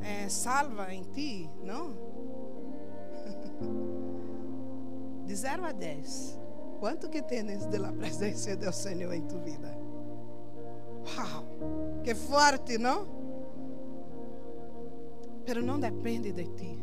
é, 0.03 0.29
salva 0.29 0.93
em 0.93 1.03
Ti, 1.03 1.51
não? 1.63 1.97
De 5.25 5.35
0 5.35 5.65
a 5.65 5.73
10, 5.73 6.39
quanto 6.79 7.09
que 7.09 7.23
tens 7.23 7.65
da 7.67 7.91
presença 7.93 8.55
do 8.55 8.71
Senhor 8.71 9.15
em 9.15 9.23
tua 9.23 9.41
vida? 9.41 9.75
Uau, 11.17 11.45
que 12.03 12.15
forte, 12.15 12.79
não? 12.79 13.07
Pero 15.45 15.63
não 15.63 15.79
depende 15.79 16.33
de 16.33 16.45
ti. 16.45 16.79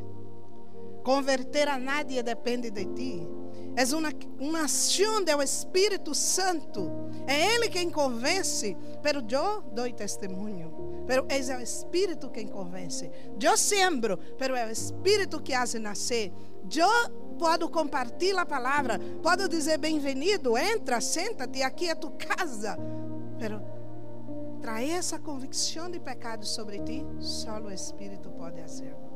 Converter 1.03 1.67
a 1.67 1.77
nadie 1.77 2.21
depende 2.21 2.69
de 2.69 2.85
ti. 2.85 3.27
É 3.75 3.83
uma, 3.95 4.09
uma 4.39 4.65
ação 4.65 5.23
do 5.23 5.41
Espírito 5.41 6.13
Santo. 6.13 6.91
É 7.25 7.55
Ele 7.55 7.69
quem 7.69 7.89
convence. 7.89 8.75
Pero 9.01 9.21
eu 9.29 9.61
dou 9.73 9.91
testemunho. 9.93 11.03
Pero 11.07 11.25
é 11.29 11.57
o 11.57 11.61
Espírito 11.61 12.29
quem 12.29 12.47
convence. 12.47 13.09
Eu 13.41 13.57
sembro, 13.57 14.17
pero 14.37 14.55
é 14.55 14.65
o 14.65 14.71
Espírito 14.71 15.41
que 15.41 15.53
hace 15.53 15.79
nascer. 15.79 16.31
Eu 16.75 17.35
posso 17.37 17.69
compartilhar 17.69 18.41
a 18.41 18.45
palavra. 18.45 18.99
Posso 19.21 19.47
dizer 19.47 19.77
bem-vindo. 19.77 20.57
Entra, 20.57 20.99
senta-te. 20.99 21.63
Aqui 21.63 21.89
é 21.89 21.95
tua 21.95 22.11
casa. 22.11 22.77
Pero 23.39 23.61
trazer 24.61 24.91
essa 24.91 25.17
convicção 25.17 25.89
de 25.89 25.99
pecado 25.99 26.45
sobre 26.45 26.79
ti, 26.79 27.03
só 27.19 27.59
o 27.59 27.71
Espírito 27.71 28.29
pode 28.31 28.61
fazer. 28.61 29.10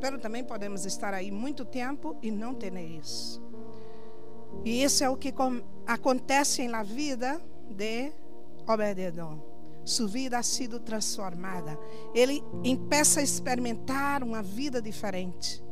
Pero 0.00 0.18
também 0.18 0.44
podemos 0.44 0.84
estar 0.84 1.14
aí 1.14 1.30
muito 1.30 1.64
tempo 1.64 2.16
e 2.22 2.30
não 2.30 2.54
ter 2.54 2.74
isso. 2.76 3.42
E 4.64 4.82
isso 4.82 5.04
é 5.04 5.08
o 5.08 5.16
que 5.16 5.32
acontece 5.86 6.66
na 6.68 6.82
vida 6.82 7.40
de 7.70 8.12
Obededon. 8.66 9.40
Sua 9.84 10.08
vida 10.08 10.38
ha 10.38 10.42
sido 10.42 10.80
transformada. 10.80 11.78
Ele 12.14 12.42
começa 12.62 13.20
a 13.20 13.22
experimentar 13.22 14.22
uma 14.22 14.42
vida 14.42 14.82
diferente 14.82 15.65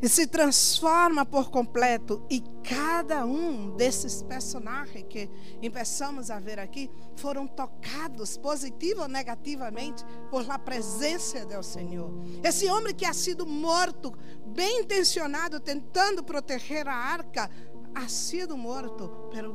e 0.00 0.08
se 0.08 0.26
transforma 0.26 1.24
por 1.24 1.50
completo. 1.50 2.24
E 2.30 2.40
cada 2.62 3.24
um 3.24 3.74
desses 3.76 4.22
personagens 4.22 5.04
que 5.08 5.28
começamos 5.60 6.30
a 6.30 6.38
ver 6.38 6.58
aqui 6.58 6.90
foram 7.16 7.46
tocados 7.46 8.36
positivo 8.36 9.02
ou 9.02 9.08
negativamente 9.08 10.04
por 10.30 10.48
a 10.50 10.58
presença 10.58 11.44
do 11.44 11.62
Senhor. 11.62 12.10
Esse 12.42 12.66
homem 12.68 12.94
que 12.94 13.04
ha 13.04 13.12
sido 13.12 13.46
morto, 13.46 14.14
bem 14.46 14.80
intencionado, 14.80 15.60
tentando 15.60 16.22
proteger 16.22 16.86
a 16.86 16.94
arca, 16.94 17.50
ha 17.94 18.08
sido 18.08 18.56
morto, 18.56 19.28
pero 19.30 19.54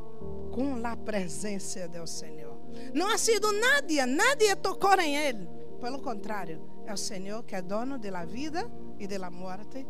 com 0.52 0.86
a 0.86 0.96
presença 0.96 1.88
do 1.88 2.06
Senhor. 2.06 2.54
Não 2.92 3.08
ha 3.08 3.18
sido 3.18 3.50
nadie, 3.52 4.04
nadie 4.04 4.54
tocou 4.56 4.94
em 5.00 5.16
ele. 5.16 5.48
Pelo 5.80 6.00
contrário, 6.00 6.62
é 6.86 6.92
o 6.92 6.96
Senhor 6.96 7.42
que 7.44 7.54
é 7.54 7.62
dono 7.62 7.98
da 7.98 8.24
vida 8.24 8.70
e 8.98 9.06
da 9.06 9.30
morte 9.30 9.86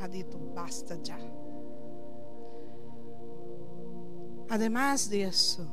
ha 0.00 0.06
dito 0.06 0.38
basta 0.38 0.98
já. 1.02 1.18
Además 4.50 5.08
disso, 5.08 5.68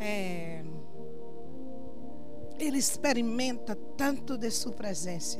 é, 0.00 0.64
ele 2.58 2.78
experimenta 2.78 3.76
tanto 3.96 4.36
de 4.36 4.50
sua 4.50 4.72
presença 4.72 5.38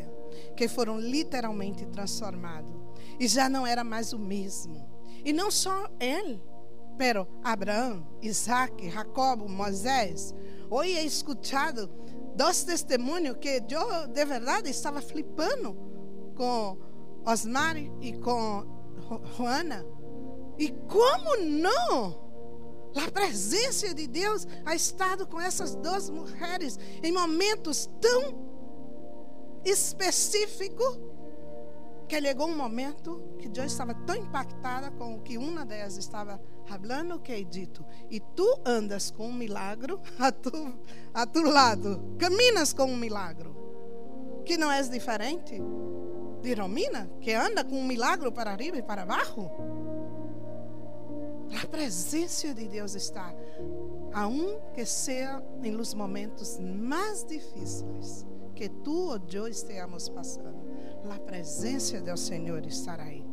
que 0.56 0.68
foram 0.68 0.98
literalmente 0.98 1.84
transformados 1.86 2.72
e 3.18 3.26
já 3.26 3.48
não 3.48 3.66
era 3.66 3.82
mais 3.82 4.12
o 4.12 4.18
mesmo. 4.18 4.88
E 5.24 5.32
não 5.32 5.50
só 5.50 5.88
ele, 5.98 6.42
pero 6.96 7.26
Abraão, 7.42 8.06
Isaac, 8.20 8.88
Jacob, 8.90 9.48
Moisés. 9.48 10.34
Hoje 10.70 10.92
he 10.92 11.04
escutado 11.04 11.90
dois 12.36 12.64
testemunhos 12.64 13.36
que 13.38 13.62
eu 13.68 14.08
de 14.08 14.24
verdade 14.24 14.70
estava 14.70 15.00
flipando 15.00 15.74
com 16.34 16.78
Osmar 17.24 17.76
e 17.76 18.12
com 18.18 18.64
Juana. 19.36 19.84
E 20.58 20.70
como 20.70 21.36
não? 21.44 22.22
A 22.94 23.10
presença 23.10 23.94
de 23.94 24.06
Deus 24.06 24.46
ha 24.66 24.74
estado 24.74 25.26
com 25.26 25.40
essas 25.40 25.74
duas 25.74 26.10
mulheres 26.10 26.78
em 27.02 27.10
momentos 27.10 27.88
tão 28.00 28.52
específicos 29.64 31.00
que 32.06 32.20
chegou 32.20 32.48
um 32.48 32.56
momento 32.56 33.22
que 33.38 33.48
eu 33.58 33.64
estava 33.64 33.94
tão 33.94 34.14
impactada 34.16 34.90
com 34.90 35.16
o 35.16 35.22
que 35.22 35.38
uma 35.38 35.64
delas 35.64 35.96
estava 35.96 36.38
falando 36.66 37.18
que 37.18 37.32
é 37.32 37.42
dito. 37.42 37.82
E 38.10 38.20
tu 38.20 38.46
andas 38.66 39.10
com 39.10 39.28
um 39.28 39.32
milagre 39.32 39.96
a 40.18 40.30
tu, 40.30 40.74
a 41.14 41.26
tu 41.26 41.40
lado, 41.42 42.14
caminas 42.18 42.74
com 42.74 42.84
um 42.84 42.96
milagre, 42.96 43.48
que 44.44 44.58
não 44.58 44.70
é 44.70 44.82
diferente 44.82 45.58
de 46.42 46.54
Romina, 46.54 47.10
que 47.20 47.32
anda 47.32 47.64
com 47.64 47.76
um 47.76 47.86
milagre 47.86 48.30
para 48.30 48.50
arriba 48.50 48.76
e 48.76 48.82
para 48.82 49.06
baixo. 49.06 49.48
A 51.62 51.66
presença 51.66 52.52
de 52.52 52.66
Deus 52.66 52.94
está, 52.94 53.32
aun 54.12 54.58
que 54.74 54.84
seja 54.84 55.42
em 55.62 55.70
los 55.70 55.94
momentos 55.94 56.58
mais 56.58 57.24
difíceis 57.24 58.26
que 58.54 58.68
tu 58.68 59.10
ou 59.10 59.20
eu 59.32 59.48
estejamos 59.48 60.08
passando, 60.08 60.62
a 61.10 61.18
presença 61.18 62.00
do 62.00 62.16
Senhor 62.16 62.64
estará 62.66 63.04
aí. 63.04 63.24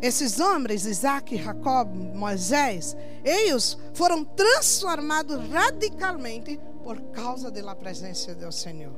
Esses 0.00 0.38
homens, 0.38 0.86
Isaac, 0.86 1.36
Jacob, 1.36 1.92
Moisés, 2.14 2.96
eles 3.24 3.76
foram 3.94 4.24
transformados 4.24 5.48
radicalmente 5.48 6.58
por 6.84 7.00
causa 7.10 7.50
da 7.50 7.74
presença 7.74 8.32
do 8.34 8.50
Senhor. 8.52 8.94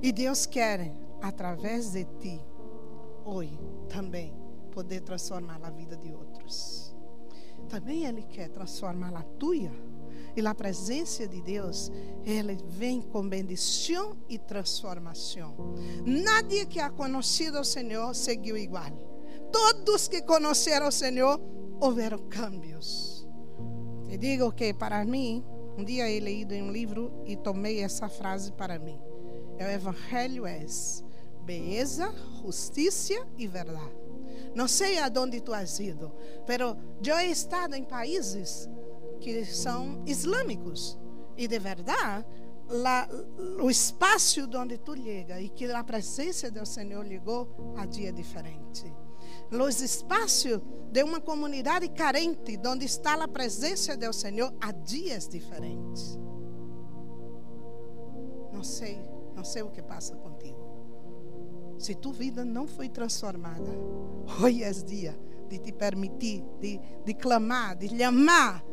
E 0.00 0.12
Deus 0.12 0.46
quer 0.46 0.92
através 1.22 1.92
de 1.92 2.04
ti, 2.18 2.44
hoje, 3.24 3.58
também, 3.88 4.34
poder 4.72 5.00
transformar 5.00 5.60
a 5.62 5.70
vida 5.70 5.96
de 5.96 6.12
outros. 6.12 6.94
Também 7.68 8.04
Ele 8.04 8.22
quer 8.22 8.48
transformar 8.48 9.14
a 9.14 9.22
tua. 9.22 9.70
E 10.34 10.46
a 10.46 10.54
presença 10.54 11.26
de 11.28 11.42
Deus, 11.42 11.90
Ele 12.24 12.56
vem 12.66 13.00
com 13.00 13.28
bendição 13.28 14.16
e 14.28 14.38
transformação. 14.38 15.54
Nadie 16.04 16.66
que 16.66 16.80
ha 16.80 16.90
conhecido 16.90 17.60
o 17.60 17.64
Senhor 17.64 18.14
seguiu 18.14 18.56
igual. 18.56 18.90
Todos 19.52 20.08
que 20.08 20.22
conheceram 20.22 20.88
o 20.88 20.92
Senhor, 20.92 21.40
houveram 21.80 22.18
cambios. 22.28 23.26
Te 24.08 24.16
digo 24.16 24.52
que 24.52 24.72
para 24.72 25.04
mim, 25.04 25.44
um 25.76 25.84
dia 25.84 26.10
he 26.10 26.20
leído 26.20 26.54
em 26.54 26.62
um 26.62 26.72
livro 26.72 27.12
e 27.26 27.36
tomei 27.36 27.80
essa 27.80 28.08
frase 28.08 28.52
para 28.52 28.78
mim. 28.78 28.98
O 29.58 29.62
Evangelho 29.62 30.46
é 30.46 30.64
beleza, 31.42 32.12
justiça 32.42 33.14
e 33.36 33.46
verdade. 33.46 34.02
Não 34.54 34.68
sei 34.68 34.98
aonde 34.98 35.40
tu 35.40 35.52
has 35.52 35.78
ido, 35.80 36.12
pero 36.46 36.76
eu 37.04 37.16
he 37.18 37.26
estado 37.26 37.74
em 37.74 37.84
países 37.84 38.68
que 39.20 39.44
são 39.44 40.02
islâmicos 40.06 40.98
e 41.36 41.46
de 41.46 41.58
verdade 41.58 42.26
la, 42.68 43.08
o 43.60 43.70
espaço 43.70 44.48
onde 44.56 44.78
tu 44.78 44.96
chega 44.96 45.40
e 45.40 45.48
que 45.48 45.70
a 45.70 45.84
presença 45.84 46.50
do 46.50 46.64
Senhor 46.64 47.06
ligou 47.06 47.74
a 47.76 47.86
dia 47.86 48.12
diferente. 48.12 48.92
Os 49.50 49.80
espaços 49.80 50.60
de 50.90 51.02
uma 51.02 51.20
comunidade 51.20 51.88
carente, 51.88 52.58
onde 52.66 52.86
está 52.86 53.14
a 53.14 53.28
presença 53.28 53.96
do 53.96 54.12
Senhor, 54.12 54.52
há 54.60 54.72
dias 54.72 55.28
diferentes. 55.28 56.18
Não 58.52 58.64
sei, 58.64 58.98
não 59.34 59.44
sei 59.44 59.62
o 59.62 59.70
que 59.70 59.82
passa 59.82 60.16
contigo. 60.16 60.51
Se 61.82 61.96
tua 61.96 62.12
vida 62.12 62.44
não 62.44 62.68
foi 62.68 62.88
transformada, 62.88 63.72
hoje 64.40 64.62
é 64.62 64.70
dia 64.70 65.18
de 65.48 65.58
te 65.58 65.72
permitir, 65.72 66.44
de, 66.60 66.80
de 67.04 67.12
clamar, 67.12 67.76
de 67.76 67.88
chamar, 67.88 68.64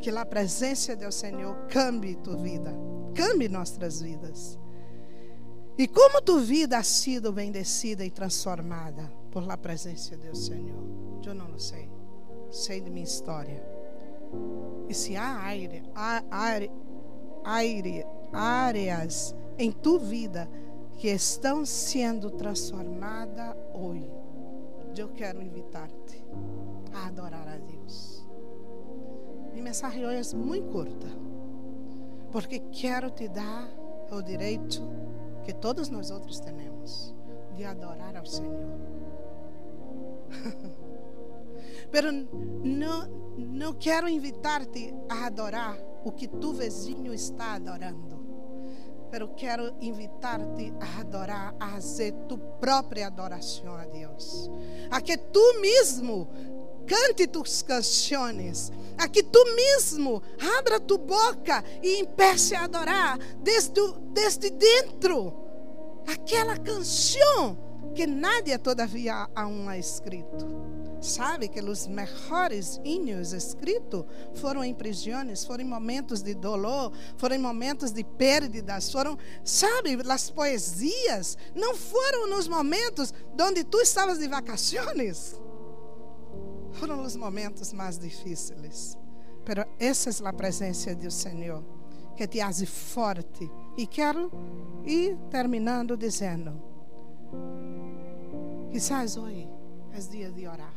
que 0.00 0.08
a 0.08 0.24
presença 0.24 0.96
do 0.96 1.12
Senhor 1.12 1.54
cambie 1.66 2.16
tua 2.16 2.38
vida, 2.38 2.74
cambie 3.14 3.50
nossas 3.50 4.00
vidas. 4.00 4.58
E 5.76 5.86
como 5.86 6.22
tua 6.22 6.40
vida 6.40 6.78
ha 6.78 6.82
sido 6.82 7.30
bendecida 7.30 8.02
e 8.06 8.10
transformada 8.10 9.12
por 9.30 9.46
la 9.46 9.58
presença 9.58 10.16
do 10.16 10.34
Senhor? 10.34 10.82
Eu 11.26 11.34
não 11.34 11.58
sei. 11.58 11.90
Sei 12.50 12.80
de 12.80 12.90
minha 12.90 13.04
história. 13.04 13.62
E 14.88 14.94
se 14.94 15.14
há 15.14 15.42
aire, 15.42 15.82
aire, 16.30 16.70
aire, 17.44 18.06
áreas 18.32 19.36
em 19.58 19.70
tua 19.70 19.98
vida 19.98 20.48
que 20.96 21.08
estão 21.08 21.64
sendo 21.64 22.30
transformadas 22.30 23.54
hoje, 23.74 24.10
eu 24.96 25.08
quero 25.10 25.42
invitar-te 25.42 26.24
a 26.94 27.06
adorar 27.06 27.46
a 27.46 27.58
Deus. 27.58 28.26
Minha 29.52 29.64
mensagem 29.64 30.06
hoje 30.06 30.34
é 30.34 30.36
muito 30.36 30.70
curta, 30.70 31.06
porque 32.32 32.60
quero 32.60 33.10
te 33.10 33.28
dar 33.28 33.68
o 34.10 34.22
direito 34.22 34.82
que 35.44 35.52
todos 35.52 35.90
nós 35.90 36.10
outros 36.10 36.40
temos 36.40 37.14
de 37.54 37.64
adorar 37.64 38.16
ao 38.16 38.24
Senhor. 38.24 38.56
Pero 41.90 42.10
não, 42.10 43.06
não 43.36 43.72
quero 43.74 44.08
invitar-te 44.08 44.94
a 45.08 45.26
adorar 45.26 45.78
o 46.04 46.12
que 46.12 46.26
tu 46.26 46.52
vizinho 46.52 47.12
está 47.12 47.54
adorando. 47.54 48.15
Pero 49.16 49.28
quero 49.34 49.74
invitar-te 49.80 50.74
a 50.78 51.00
adorar, 51.00 51.54
a 51.58 51.70
fazer 51.70 52.12
tu 52.28 52.36
própria 52.36 53.06
adoração 53.06 53.74
a 53.74 53.86
Deus. 53.86 54.50
A 54.90 55.00
que 55.00 55.16
tu 55.16 55.58
mesmo 55.58 56.28
cante 56.86 57.26
tus 57.26 57.62
canções, 57.62 58.70
a 58.98 59.08
que 59.08 59.22
tu 59.22 59.42
mesmo 59.54 60.22
abra 60.58 60.78
tu 60.78 60.98
boca 60.98 61.64
e 61.82 61.98
empiece 61.98 62.54
a 62.54 62.64
adorar 62.64 63.18
desde, 63.38 63.80
desde 64.12 64.50
dentro 64.50 65.32
aquela 66.06 66.58
canção 66.58 67.56
que 67.96 68.06
nadie 68.06 68.58
todavia 68.58 69.28
aún 69.34 69.68
ha 69.68 69.76
escrito. 69.76 70.46
Sabe 71.00 71.48
que 71.48 71.60
os 71.60 71.88
melhores 71.88 72.80
hinos 72.84 73.32
escritos 73.32 74.04
foram 74.34 74.62
em 74.62 74.74
prisões, 74.74 75.44
foram 75.44 75.64
em 75.64 75.68
momentos 75.68 76.22
de 76.22 76.34
dolor, 76.34 76.92
foram 77.16 77.36
em 77.36 77.38
momentos 77.40 77.92
de 77.92 78.04
perdas, 78.04 78.92
foram, 78.92 79.16
sabe, 79.44 79.98
as 80.08 80.30
poesias 80.30 81.36
não 81.54 81.74
foram 81.74 82.28
nos 82.28 82.48
momentos 82.48 83.12
onde 83.40 83.64
tu 83.64 83.80
estavas 83.80 84.18
de 84.18 84.28
vacações 84.28 85.36
foram 86.76 87.02
os 87.02 87.16
momentos 87.16 87.72
mais 87.72 87.98
difíceis. 87.98 88.98
Pero 89.44 89.64
essa 89.78 90.10
é 90.10 90.28
a 90.28 90.32
presença 90.32 90.94
do 90.94 91.10
Senhor 91.10 91.64
que 92.16 92.26
te 92.26 92.40
hace 92.40 92.66
forte. 92.66 93.50
E 93.76 93.86
quero 93.86 94.30
ir 94.84 95.16
terminando 95.30 95.96
dizendo: 95.96 96.75
quizás 98.70 99.16
hoje 99.16 99.48
é 99.92 99.98
dia 99.98 100.30
de 100.30 100.46
orar. 100.46 100.74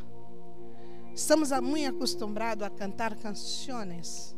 Estamos 1.14 1.52
muito 1.62 1.90
acostumados 1.90 2.66
a 2.66 2.70
cantar 2.70 3.16
canções 3.18 4.36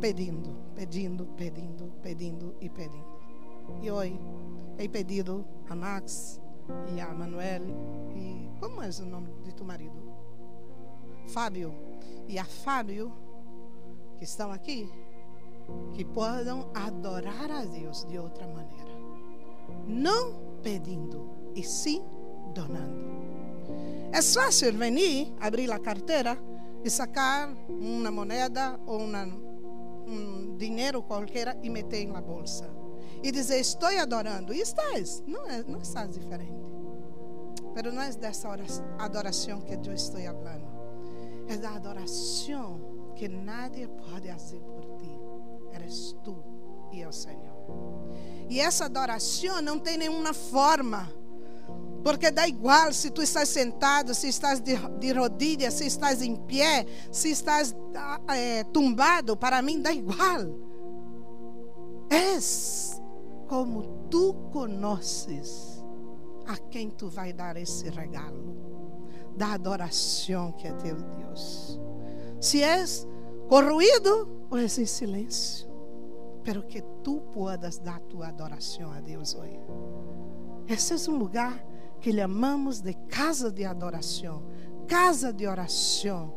pedindo, 0.00 0.56
pedindo, 0.74 1.26
pedindo, 1.36 1.92
pedindo 2.02 2.54
e 2.60 2.68
pedindo. 2.68 3.12
E 3.80 3.90
hoje 3.90 4.20
he 4.78 4.88
pedido 4.88 5.44
a 5.68 5.74
Max 5.74 6.40
e 6.94 7.00
a 7.00 7.08
Manuel 7.14 7.62
e 8.14 8.50
como 8.60 8.82
é 8.82 8.88
o 8.88 9.06
nome 9.06 9.32
de 9.44 9.54
tu 9.54 9.64
marido? 9.64 9.96
Fábio 11.28 11.74
e 12.28 12.38
a 12.38 12.44
Fábio, 12.44 13.12
que 14.18 14.24
estão 14.24 14.52
aqui, 14.52 14.90
que 15.94 16.04
possam 16.04 16.70
adorar 16.74 17.50
a 17.50 17.64
Deus 17.64 18.04
de 18.04 18.18
outra 18.18 18.46
maneira. 18.46 18.92
Não 19.86 20.41
pedindo, 20.62 21.30
e 21.54 21.62
sim 21.62 22.02
donando. 22.54 23.12
É 24.12 24.20
fácil 24.20 24.72
venir, 24.72 25.32
abrir 25.40 25.70
a 25.70 25.78
carteira 25.78 26.38
e 26.84 26.90
sacar 26.90 27.52
uma 27.68 28.10
moeda 28.10 28.78
ou 28.86 29.00
uma, 29.00 29.24
um 29.24 30.56
dinheiro 30.56 31.02
qualquer 31.02 31.58
e 31.62 31.70
meter 31.70 32.06
na 32.06 32.20
bolsa. 32.20 32.70
E 33.22 33.30
dizer, 33.30 33.60
estou 33.60 33.88
adorando. 33.88 34.52
E 34.52 34.60
estás. 34.60 35.22
Não, 35.26 35.46
é, 35.46 35.62
não 35.62 35.80
estás 35.80 36.10
diferente. 36.10 36.52
Mas 37.74 37.94
não 37.94 38.02
é 38.02 38.10
dessa 38.12 38.48
adoração 38.98 39.60
que 39.60 39.74
eu 39.74 39.94
estou 39.94 40.20
falando 40.20 40.72
é 41.48 41.56
da 41.56 41.70
adoração 41.74 43.12
que 43.14 43.28
nadie 43.28 43.88
pode 43.88 44.28
fazer 44.28 44.60
por 44.60 44.96
ti. 44.96 45.10
Eres 45.72 46.16
tu 46.24 46.42
e 46.92 47.04
o 47.04 47.12
Senhor. 47.12 47.51
E 48.48 48.60
essa 48.60 48.84
adoração 48.84 49.62
não 49.62 49.78
tem 49.78 49.96
nenhuma 49.96 50.34
forma. 50.34 51.10
Porque 52.02 52.30
dá 52.30 52.48
igual 52.48 52.92
se 52.92 53.10
tu 53.10 53.22
estás 53.22 53.48
sentado, 53.48 54.14
se 54.14 54.28
estás 54.28 54.60
de, 54.60 54.76
de 54.98 55.12
rodilhas, 55.12 55.74
se 55.74 55.86
estás 55.86 56.20
em 56.20 56.34
pé, 56.34 56.84
se 57.10 57.30
estás 57.30 57.74
é, 58.28 58.64
tumbado, 58.64 59.36
para 59.36 59.62
mim 59.62 59.80
dá 59.80 59.92
igual. 59.92 60.72
És 62.10 63.00
como 63.48 64.06
tu 64.10 64.34
conheces 64.52 65.82
a 66.46 66.56
quem 66.56 66.90
tu 66.90 67.08
vai 67.08 67.32
dar 67.32 67.56
esse 67.56 67.88
regalo 67.88 68.52
da 69.36 69.52
adoração 69.52 70.52
que 70.52 70.66
é 70.66 70.72
teu 70.72 70.96
Deus. 70.96 71.80
Se 72.40 72.62
és 72.62 73.06
corruído 73.48 74.46
ou 74.50 74.58
és 74.58 74.76
em 74.78 74.86
silêncio, 74.86 75.71
pero 76.44 76.66
que 76.66 76.82
tu 77.02 77.20
puedas 77.32 77.78
dar 77.78 78.00
tua 78.00 78.28
adoração 78.28 78.90
a 78.92 79.00
Deus 79.00 79.34
hoje. 79.34 79.60
Esse 80.68 80.94
é 80.94 81.10
um 81.10 81.16
lugar 81.16 81.64
que 82.00 82.12
chamamos 82.12 82.80
de 82.80 82.94
casa 83.08 83.50
de 83.50 83.64
adoração, 83.64 84.42
casa 84.88 85.32
de 85.32 85.46
oração, 85.46 86.34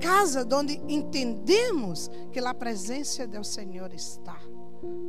casa 0.00 0.46
onde 0.52 0.80
entendemos 0.88 2.10
que 2.32 2.38
a 2.38 2.54
presença 2.54 3.26
do 3.26 3.42
Senhor 3.42 3.92
está. 3.92 4.38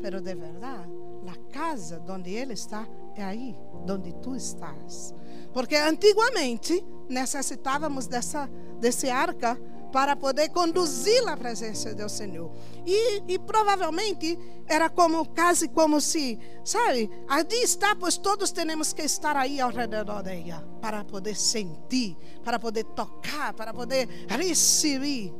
Pero 0.02 0.22
de 0.22 0.34
verdade, 0.34 0.92
a 1.28 1.36
casa 1.52 2.02
onde 2.10 2.32
Ele 2.32 2.54
está 2.54 2.88
é 3.16 3.24
aí, 3.24 3.58
onde 3.90 4.14
tu 4.16 4.36
estás. 4.36 5.14
Porque 5.54 5.76
antigamente 5.76 6.84
necessitávamos 7.10 8.08
dessa, 8.08 8.50
desse 8.80 9.10
arca 9.10 9.60
para 9.92 10.16
poder 10.16 10.50
conduzir 10.50 11.28
a 11.28 11.38
presença 11.38 11.94
do 11.94 12.08
Senhor. 12.10 12.52
E, 12.86 13.24
e, 13.28 13.40
provavelmente 13.40 14.38
era 14.68 14.90
como 14.90 15.26
quase 15.26 15.68
como 15.70 16.00
se, 16.00 16.40
sabe, 16.64 17.10
ali 17.28 17.62
está, 17.64 17.96
pois 17.96 18.18
todos 18.18 18.52
temos 18.52 18.94
que 18.94 19.02
estar 19.02 19.36
aí 19.36 19.60
ao 19.60 19.72
redor 19.72 20.24
dela 20.24 20.68
para 20.82 21.04
poder 21.04 21.36
sentir, 21.36 22.18
para 22.44 22.60
poder 22.60 22.84
tocar, 22.84 23.54
para 23.54 23.74
poder 23.74 24.08
receber. 24.28 25.34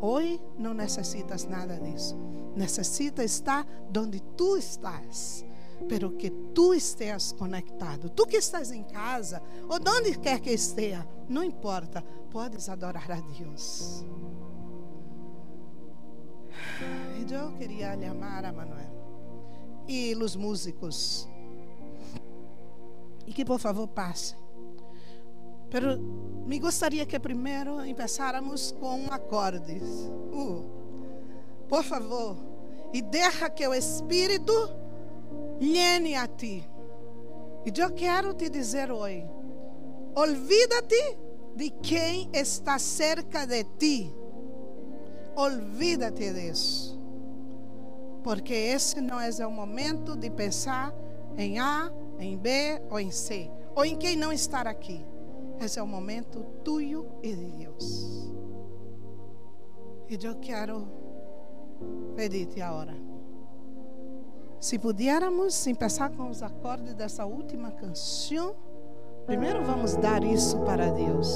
Hoje 0.00 0.40
não 0.58 0.74
necessitas 0.74 1.44
nada 1.44 1.78
disso. 1.78 2.16
Necessita 2.54 3.24
estar 3.24 3.66
onde 3.96 4.20
tu 4.36 4.56
estás 4.56 5.44
pero 5.88 6.16
que 6.16 6.30
tu 6.30 6.74
estejas 6.74 7.32
conectado. 7.32 8.08
Tu 8.10 8.26
que 8.26 8.36
estás 8.36 8.70
em 8.70 8.82
casa, 8.84 9.42
ou 9.68 9.78
onde 9.98 10.18
quer 10.18 10.40
que 10.40 10.50
esteja, 10.50 11.06
não 11.28 11.42
importa, 11.42 12.02
podes 12.30 12.68
adorar 12.68 13.10
a 13.10 13.20
Deus. 13.20 14.04
E 17.18 17.32
eu 17.32 17.52
queria 17.52 17.98
chamar 17.98 18.44
a 18.44 18.52
Manuel 18.52 18.94
e 19.86 20.14
os 20.14 20.36
músicos. 20.36 21.28
E 23.26 23.32
que 23.32 23.44
por 23.44 23.58
favor 23.58 23.88
passe. 23.88 24.34
Pero 25.70 25.98
me 26.46 26.58
gostaria 26.58 27.06
que 27.06 27.18
primeiro 27.18 27.76
começáramos 27.76 28.72
com 28.72 29.00
um 29.00 29.12
acorde. 29.12 29.80
Uh, 30.32 30.64
por 31.68 31.82
favor. 31.82 32.36
E 32.92 33.02
deixa 33.02 33.50
que 33.50 33.66
o 33.66 33.74
Espírito 33.74 34.52
llene 35.60 36.16
a 36.16 36.26
ti. 36.26 36.64
E 37.64 37.80
eu 37.80 37.94
quero 37.94 38.34
te 38.34 38.48
dizer 38.50 38.90
hoje: 38.90 39.26
olvídate 40.14 41.18
de 41.56 41.70
quem 41.70 42.28
está 42.32 42.78
cerca 42.78 43.46
de 43.46 43.64
ti. 43.78 44.14
Olvídate 45.36 46.32
disso. 46.32 47.00
Porque 48.22 48.54
esse 48.54 49.00
não 49.00 49.20
é 49.20 49.46
o 49.46 49.50
momento 49.50 50.16
de 50.16 50.30
pensar 50.30 50.94
em 51.36 51.58
A, 51.58 51.92
em 52.18 52.38
B 52.38 52.80
ou 52.90 52.98
em 52.98 53.10
C, 53.10 53.50
ou 53.74 53.84
em 53.84 53.96
quem 53.96 54.16
não 54.16 54.32
está 54.32 54.60
aqui. 54.62 55.04
Esse 55.60 55.78
é 55.78 55.82
o 55.82 55.86
momento 55.86 56.42
tuyo 56.64 57.06
e 57.22 57.34
de 57.34 57.46
Deus. 57.52 58.32
E 60.08 60.18
eu 60.24 60.36
quero 60.36 60.86
pedir-te 62.16 62.60
agora. 62.60 63.03
Se 64.64 64.78
pudiéramos 64.78 65.62
começar 65.62 66.08
com 66.08 66.30
os 66.30 66.42
acordes 66.42 66.94
dessa 66.94 67.26
última 67.26 67.70
canção, 67.70 68.54
primeiro 69.26 69.62
vamos 69.62 69.94
dar 69.94 70.24
isso 70.24 70.58
para 70.60 70.90
Deus. 70.90 71.28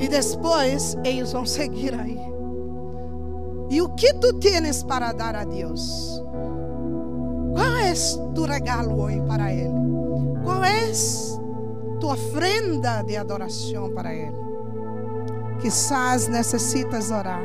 E 0.00 0.08
depois 0.08 0.96
eles 1.04 1.32
vão 1.32 1.46
seguir 1.46 1.94
aí. 1.94 2.18
E 3.70 3.80
o 3.80 3.88
que 3.90 4.12
tu 4.14 4.32
tens 4.40 4.82
para 4.82 5.12
dar 5.12 5.36
a 5.36 5.44
Deus? 5.44 6.20
Qual 7.54 7.76
é 7.76 7.92
tu 8.34 8.44
regalo 8.46 9.02
hoje 9.02 9.20
para 9.28 9.52
Ele? 9.52 9.72
Qual 10.42 10.64
é 10.64 10.90
tua 12.00 12.14
ofrenda 12.14 13.02
de 13.02 13.16
adoração 13.16 13.94
para 13.94 14.12
Ele? 14.12 14.36
Quizás 15.60 16.26
necessitas 16.26 17.12
orar. 17.12 17.40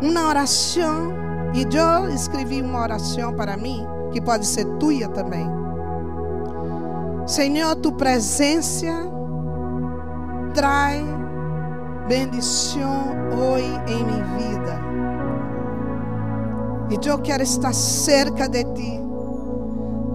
Uma 0.00 0.28
oração 0.28 1.24
e 1.54 1.76
eu 1.76 2.08
escrevi 2.12 2.60
uma 2.60 2.82
oração 2.82 3.32
para 3.34 3.56
mim, 3.56 3.86
que 4.12 4.20
pode 4.20 4.44
ser 4.46 4.64
tua 4.78 5.08
também. 5.08 5.46
Senhor, 7.26 7.76
tu 7.76 7.92
presença 7.92 8.86
traz 10.52 11.02
bendição 12.08 13.06
hoje 13.32 13.80
em 13.88 14.04
minha 14.04 14.24
vida. 14.24 14.80
E 16.90 17.08
eu 17.08 17.18
quero 17.18 17.42
estar 17.42 17.72
cerca 17.72 18.48
de 18.48 18.64
ti. 18.64 19.00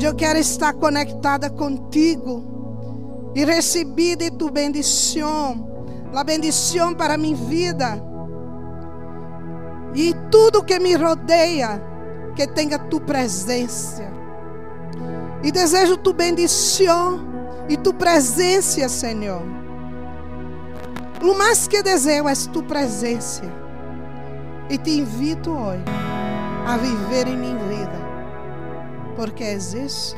Eu 0.01 0.15
quero 0.15 0.39
estar 0.39 0.73
conectada 0.73 1.49
contigo 1.49 2.43
e 3.35 3.43
receber 3.43 4.15
de 4.15 4.31
tu 4.31 4.49
bendição 4.49 5.67
a 6.13 6.23
bendição 6.23 6.93
para 6.93 7.17
minha 7.17 7.35
vida. 7.35 8.08
E 9.93 10.13
tudo 10.31 10.63
que 10.63 10.79
me 10.79 10.95
rodeia, 10.95 11.81
que 12.35 12.47
tenha 12.47 12.77
tu 12.77 12.99
presença. 12.99 14.03
E 15.43 15.51
desejo 15.51 15.97
tu 15.97 16.13
bendição 16.13 17.19
e 17.67 17.77
tu 17.77 17.93
presença, 17.93 18.87
Senhor. 18.89 19.41
O 21.21 21.33
mais 21.33 21.67
que 21.67 21.81
desejo 21.81 22.27
é 22.27 22.33
tu 22.51 22.63
presença. 22.63 23.43
E 24.69 24.77
te 24.77 24.91
invito 24.91 25.51
hoje 25.51 25.83
a 26.67 26.77
viver 26.77 27.27
em 27.27 27.37
minha 27.37 27.57
vida. 27.65 27.99
Porque 29.15 29.43
és 29.43 29.73
isso. 29.73 30.15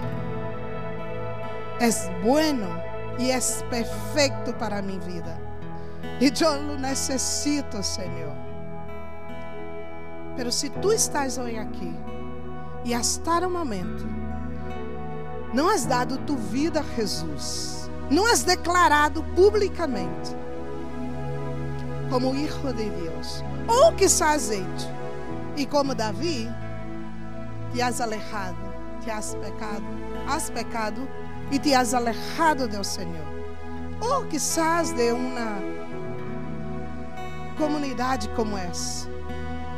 És 1.79 2.09
bueno 2.21 2.67
e 3.17 3.31
és 3.31 3.63
perfeito 3.69 4.53
para 4.59 4.81
minha 4.81 4.99
vida. 4.99 5.39
E 6.19 6.31
eu 6.43 6.77
necessito, 6.77 7.81
Senhor. 7.81 8.50
Pero 10.35 10.51
se 10.51 10.69
tu 10.69 10.91
estás 10.91 11.37
hoje 11.37 11.57
aqui. 11.57 11.93
E 12.83 12.93
hasta 12.93 13.47
o 13.47 13.49
momento 13.49 14.21
não 15.53 15.69
has 15.69 15.85
dado 15.85 16.17
tu 16.19 16.35
vida 16.35 16.79
a 16.79 16.95
Jesus, 16.95 17.89
não 18.09 18.25
has 18.25 18.43
declarado 18.43 19.23
publicamente. 19.35 20.35
Como 22.09 22.35
Hijo 22.35 22.73
de 22.73 22.89
Deus, 22.89 23.43
ou 23.67 23.93
que 23.93 24.05
hecho, 24.05 24.89
e 25.55 25.65
como 25.65 25.93
Davi, 25.93 26.49
te 27.73 27.81
has 27.81 28.01
alejado, 28.01 28.57
te 29.01 29.11
has 29.11 29.35
pecado, 29.35 29.85
has 30.27 30.49
pecado 30.49 31.07
e 31.51 31.59
te 31.59 31.73
has 31.73 31.93
alejado 31.93 32.67
do 32.67 32.83
Senhor, 32.83 33.27
ou 34.01 34.25
quizás 34.25 34.91
de 34.91 35.11
uma 35.11 35.61
comunidade 37.57 38.27
como 38.29 38.57
essa, 38.57 39.09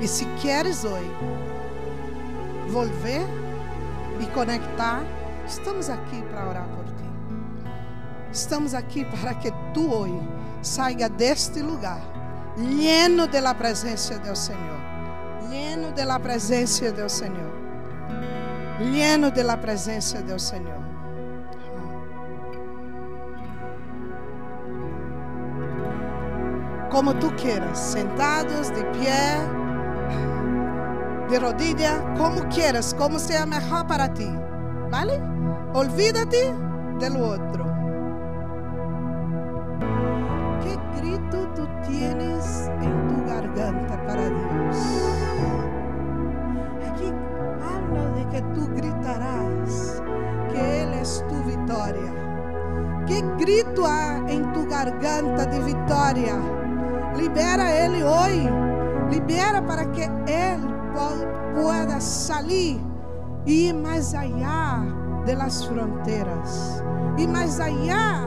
e 0.04 0.08
se 0.08 0.26
queres 0.42 0.84
hoje 0.84 1.10
volver 2.70 3.26
e 4.20 4.26
conectar, 4.34 5.02
estamos 5.48 5.90
aqui 5.90 6.22
para 6.24 6.50
orar 6.50 6.68
por 6.68 6.84
ti. 6.84 7.06
Estamos 8.30 8.74
aqui 8.74 9.06
para 9.06 9.34
que 9.36 9.50
tu 9.74 9.94
hoje 9.94 10.20
saia 10.62 11.08
deste 11.08 11.62
lugar 11.62 12.02
lleno 12.58 13.28
de 13.28 13.40
la 13.40 13.54
presencia 13.54 14.18
del 14.18 14.36
Señor. 14.36 14.82
Lleno 15.50 15.92
de 15.92 16.04
la 16.04 16.20
presencia 16.20 16.92
del 16.92 17.10
Señor. 17.10 17.54
Lleno 18.82 19.32
de 19.32 19.44
la 19.44 19.62
presencia 19.62 20.22
del 20.22 20.40
Señor. 20.40 20.84
Como 26.92 27.16
tú 27.16 27.34
quieras, 27.38 27.80
sentados, 27.80 28.70
de 28.70 28.84
pie, 28.86 29.63
de 31.30 31.40
rodilla, 31.40 32.14
como 32.18 32.48
quieras, 32.50 32.94
como 32.98 33.20
sea 33.20 33.46
mejor 33.46 33.88
para 33.88 34.14
ti. 34.14 34.30
¿Vale? 34.90 35.20
Olvídate 35.74 36.54
del 37.00 37.18
otro. 37.18 37.66
¿Qué 40.62 40.78
grito 41.00 41.48
tú 41.56 41.68
tienes 41.88 42.70
en 42.82 43.08
tu 43.08 43.26
garganta 43.26 44.06
para 44.06 44.30
Dios? 44.30 44.78
Aquí 46.88 47.12
habla 47.64 48.10
de 48.16 48.30
que 48.30 48.42
tú 48.54 48.68
gritarás 48.76 50.04
que 50.52 50.84
Él 50.84 50.94
es 50.94 51.26
tu 51.28 51.44
victoria. 51.44 52.14
¿Qué 53.08 53.24
grito 53.40 53.86
há 53.86 54.20
em 54.30 54.52
tu 54.54 54.68
garganta 54.68 55.46
de 55.46 55.60
vitória? 55.60 56.36
Libera 57.18 57.86
Ele 57.86 58.04
hoje. 58.04 58.50
Libera 59.10 59.66
para 59.66 59.92
que 59.92 60.04
Ele 60.28 60.73
pueda 61.54 62.00
salir 62.00 62.80
e 63.46 63.70
ir 63.70 63.74
mais 63.74 64.14
allá 64.14 64.84
de 65.26 65.36
las 65.36 65.66
fronteiras. 65.66 66.84
E 67.18 67.28
mais 67.28 67.60
allá 67.60 68.22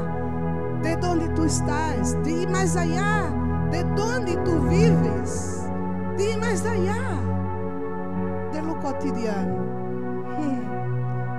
de 0.82 0.94
onde 1.06 1.28
tu 1.34 1.44
estás, 1.44 2.14
de 2.22 2.42
ir 2.42 2.48
mais 2.48 2.76
allá 2.76 3.30
de 3.70 3.82
onde 4.00 4.36
tu 4.44 4.60
vives, 4.68 5.68
de 6.16 6.30
ir 6.30 6.38
mais 6.38 6.64
allá 6.64 7.18
de 8.52 8.62
lo 8.62 8.76
cotidiano. 8.76 9.66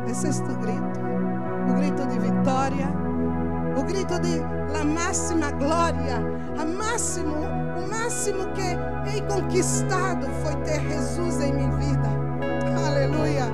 Esse 0.07 0.27
é 0.27 0.31
tu 0.31 0.55
grito, 0.59 0.99
o 1.69 1.73
grito 1.73 2.07
de 2.07 2.19
vitória, 2.19 2.89
o 3.77 3.83
grito 3.83 4.19
de 4.19 4.39
la 4.71 4.83
máxima 4.83 5.51
glória, 5.51 6.21
a 6.57 6.65
máximo, 6.65 7.35
máximo 7.89 8.45
que 8.53 8.61
hei 9.09 9.21
conquistado 9.21 10.27
foi 10.43 10.55
ter 10.63 10.81
Jesus 10.81 11.41
em 11.41 11.53
minha 11.53 11.71
vida. 11.71 12.09
Aleluia, 12.87 13.45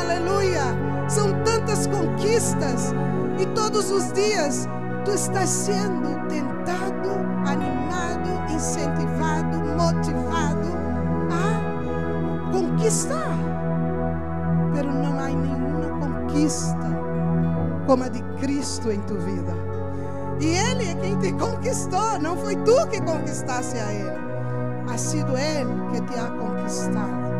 aleluia. 0.00 1.08
São 1.08 1.32
tantas 1.44 1.86
conquistas 1.86 2.92
e 3.38 3.46
todos 3.46 3.90
os 3.90 4.12
dias 4.12 4.68
tu 5.04 5.12
estás 5.12 5.48
sendo 5.48 6.28
tentado, 6.28 7.10
animado, 7.46 8.52
incentivado, 8.52 9.58
motivado 9.76 10.70
a 11.32 12.52
conquistar. 12.52 13.36
Pero 14.74 14.92
não 14.92 15.18
há 15.18 15.28
nenhuma 15.28 15.98
conquista 15.98 16.76
como 17.86 18.04
a 18.04 18.08
de 18.08 18.22
Cristo 18.40 18.90
em 18.90 19.00
tu 19.00 19.14
vida. 19.14 19.52
E 20.40 20.46
Ele 20.56 20.90
é 20.90 20.94
quem 20.94 21.18
te 21.18 21.32
conquistou, 21.32 22.18
não 22.18 22.36
foi 22.36 22.56
tu 22.56 22.86
que 22.88 23.00
conquistaste 23.02 23.76
a 23.76 23.92
Ele. 23.92 24.18
Ha 24.90 24.96
sido 24.96 25.36
Ele 25.36 25.70
que 25.92 26.00
te 26.02 26.18
ha 26.18 26.30
conquistado. 26.30 27.30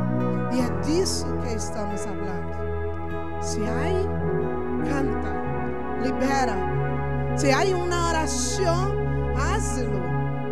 E 0.52 0.60
é 0.60 0.80
disso 0.82 1.26
que 1.42 1.54
estamos 1.54 2.04
falando. 2.04 3.40
Se 3.40 3.60
há, 3.62 4.84
canta 4.86 5.30
libera. 6.02 6.56
Se 7.36 7.50
há 7.50 7.62
uma 7.76 8.08
oração, 8.10 8.92
hazlo. 9.36 10.00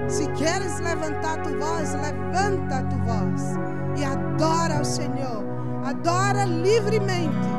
Se 0.09 0.27
queres 0.29 0.81
levantar 0.81 1.43
tu 1.43 1.51
voz, 1.59 1.93
levanta 1.95 2.83
tu 2.85 2.97
voz 3.05 3.59
e 3.99 4.05
adora 4.05 4.79
ao 4.79 4.85
Senhor. 4.85 5.45
Adora 5.85 6.45
livremente. 6.47 7.58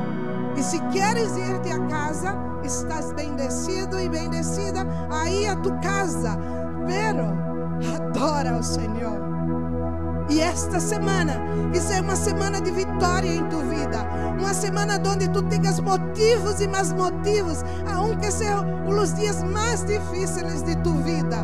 E 0.59 0.63
se 0.63 0.77
queres 0.91 1.37
ir-te 1.37 1.71
a 1.71 1.79
casa, 1.87 2.35
estás 2.65 3.13
bendecido 3.13 3.97
e 3.97 4.09
bendecida 4.09 4.85
aí 5.09 5.45
a 5.45 5.55
tu 5.55 5.71
casa. 5.79 6.37
Pero 6.85 7.33
adora 7.95 8.57
ao 8.57 8.61
Senhor. 8.61 9.21
E 10.29 10.41
esta 10.41 10.81
semana, 10.81 11.41
que 11.71 11.79
seja 11.79 12.01
uma 12.01 12.15
semana 12.17 12.59
de 12.59 12.71
vitória 12.71 13.33
em 13.33 13.47
tua 13.47 13.63
vida. 13.63 14.05
Uma 14.37 14.53
semana 14.53 15.01
onde 15.07 15.29
tu 15.29 15.41
tenhas 15.43 15.79
motivos 15.79 16.59
e 16.59 16.67
mais 16.67 16.91
motivos, 16.91 17.63
aunque 17.89 18.29
sejam 18.29 18.85
os 18.85 19.13
dias 19.13 19.41
mais 19.41 19.85
difíceis 19.85 20.61
de 20.63 20.75
tua 20.83 21.01
vida. 21.03 21.37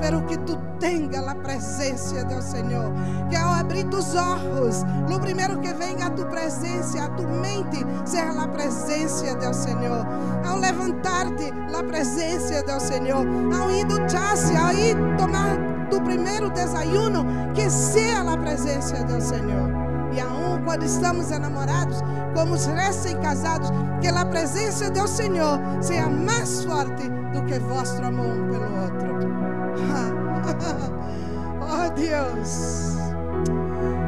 Pero 0.00 0.22
que 0.26 0.38
tenha 0.80 1.20
a 1.20 1.34
presença 1.34 2.24
do 2.24 2.42
Senhor. 2.42 2.92
Que 3.28 3.36
ao 3.36 3.52
abrir 3.52 3.84
tus 3.84 4.14
olhos, 4.16 4.82
o 5.14 5.20
primeiro 5.20 5.60
que 5.60 5.72
venha 5.74 6.06
a 6.06 6.10
tu 6.10 6.24
presença, 6.26 7.04
a 7.04 7.08
tu 7.10 7.22
mente, 7.22 7.86
seja 8.04 8.42
a 8.42 8.48
presença 8.48 9.36
do 9.36 9.54
Senhor. 9.54 10.06
Ao 10.44 10.58
levantar-te, 10.58 11.52
a 11.78 11.84
presença 11.84 12.62
do 12.64 12.80
Senhor. 12.80 13.24
Ao 13.54 13.70
ir 13.70 13.84
duchar-se, 13.84 14.56
ao 14.56 14.72
ir 14.72 14.96
tomar 15.16 15.56
tu 15.90 16.00
primeiro 16.00 16.50
desayuno, 16.50 17.24
que 17.54 17.70
seja 17.70 18.22
a 18.22 18.36
presença 18.36 19.04
do 19.04 19.20
Senhor. 19.20 19.70
E 20.12 20.20
aún 20.20 20.62
quando 20.64 20.84
estamos 20.84 21.30
enamorados, 21.30 22.02
como 22.34 22.54
os 22.54 22.66
recém-casados, 22.66 23.70
que 24.00 24.08
a 24.08 24.24
presença 24.24 24.90
do 24.90 25.06
Senhor 25.06 25.60
seja 25.80 26.08
mais 26.08 26.64
forte 26.64 27.08
do 27.32 27.44
que 27.44 27.58
vosso 27.60 28.02
amor 28.02 28.26
um 28.26 28.48
pelo 28.48 28.82
outro. 28.82 30.29
oh 31.62 31.90
Deus, 31.94 32.96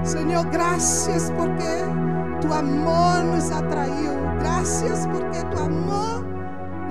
Senhor, 0.04 0.44
graças 0.46 1.30
porque 1.30 2.40
tu 2.40 2.52
amor 2.52 3.24
nos 3.24 3.50
atraiu, 3.50 4.12
graças 4.38 5.06
porque 5.06 5.44
tu 5.50 5.62
amor 5.62 6.24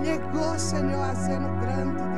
chegou, 0.04 0.58
Senhor, 0.58 1.04
a 1.04 1.12
um 1.12 1.60
grande 1.60 2.12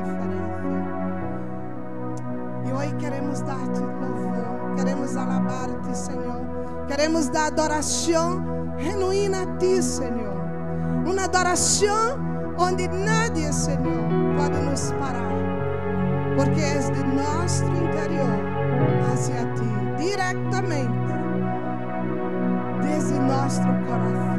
e 2.66 2.72
hoje 2.72 2.96
queremos 2.96 3.42
dar-te 3.42 3.80
louvor, 3.80 4.76
queremos 4.76 5.18
alabar-te, 5.18 5.98
Senhor. 5.98 6.44
Queremos 6.88 7.30
dar 7.30 7.48
adoração 7.48 8.44
genuína 8.78 9.44
a 9.44 9.58
ti, 9.58 9.82
Senhor. 9.82 10.34
Uma 11.06 11.26
adoração 11.26 12.20
onde 12.58 12.88
nadie, 12.88 13.52
Senhor, 13.54 14.04
pode 14.38 14.58
nos 14.60 14.92
parar. 14.94 15.33
Porque 16.36 16.62
és 16.62 16.90
de 16.90 17.04
nosso 17.04 17.66
interior 17.66 18.40
hacia 19.12 19.46
ti, 19.54 19.70
diretamente, 19.98 21.14
desde 22.82 23.20
nosso 23.20 23.62
coração. 23.86 24.34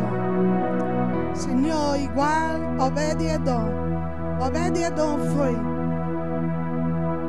Senhor, 1.34 1.96
igual 1.98 2.60
Obed-Edom. 2.78 3.68
Obed-Edom 4.40 5.18
foi 5.36 5.56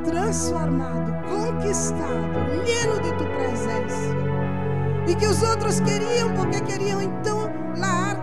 transformado, 0.03 1.13
conquistado, 1.27 2.39
lleno 2.65 2.99
de 3.01 3.11
tu 3.13 3.25
presença. 3.37 4.15
E 5.07 5.15
que 5.15 5.27
os 5.27 5.43
outros 5.43 5.79
queriam, 5.81 6.33
porque 6.33 6.61
queriam 6.61 7.01
então 7.01 7.45
a 7.45 8.14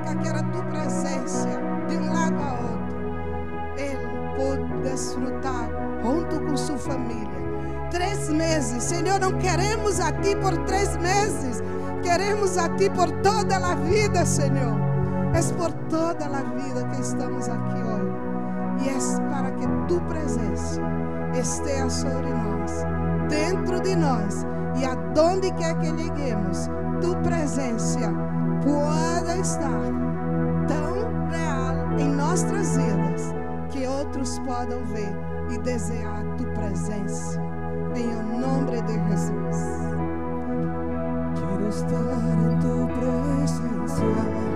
Senhor, 9.03 9.19
não 9.19 9.33
queremos 9.33 9.99
a 9.99 10.13
Ti 10.13 10.37
por 10.37 10.57
três 10.59 10.97
meses, 10.99 11.61
queremos 12.05 12.57
a 12.57 12.69
Ti 12.69 12.89
por 12.91 13.11
toda 13.21 13.57
a 13.57 13.75
vida, 13.75 14.25
Senhor. 14.25 14.79
É 15.35 15.55
por 15.55 15.73
toda 15.91 16.25
a 16.25 16.43
vida 16.55 16.85
que 16.85 17.01
estamos 17.01 17.49
aqui 17.49 17.83
hoje. 17.83 18.85
E 18.85 18.89
é 18.91 19.29
para 19.29 19.51
que 19.51 19.67
Tu 19.89 20.01
presença 20.03 20.81
esteja 21.35 21.91
sobre 21.91 22.29
nós, 22.29 22.71
dentro 23.29 23.81
de 23.81 23.97
nós 23.97 24.47
e 24.77 24.85
aonde 24.85 25.51
quer 25.55 25.77
que 25.79 25.87
cheguemos, 25.87 26.71
Tu 27.01 27.17
presença 27.25 27.99
possa 28.63 29.37
estar 29.37 29.83
tão 30.69 31.29
real 31.29 31.99
em 31.99 32.09
nossas 32.09 32.77
vidas 32.77 33.35
que 33.71 33.85
outros 33.85 34.39
possam 34.39 34.85
ver 34.85 35.13
e 35.51 35.59
desejar 35.59 36.23
Tu 36.37 36.45
presença. 36.53 37.52
Em 37.95 38.09
o 38.09 38.23
nome 38.23 38.81
de 38.83 38.95
Jesus. 39.09 39.61
Quiero 41.35 41.69
estar 41.69 42.01
en 42.33 42.59
tu 42.61 42.89
presencia. 42.99 44.52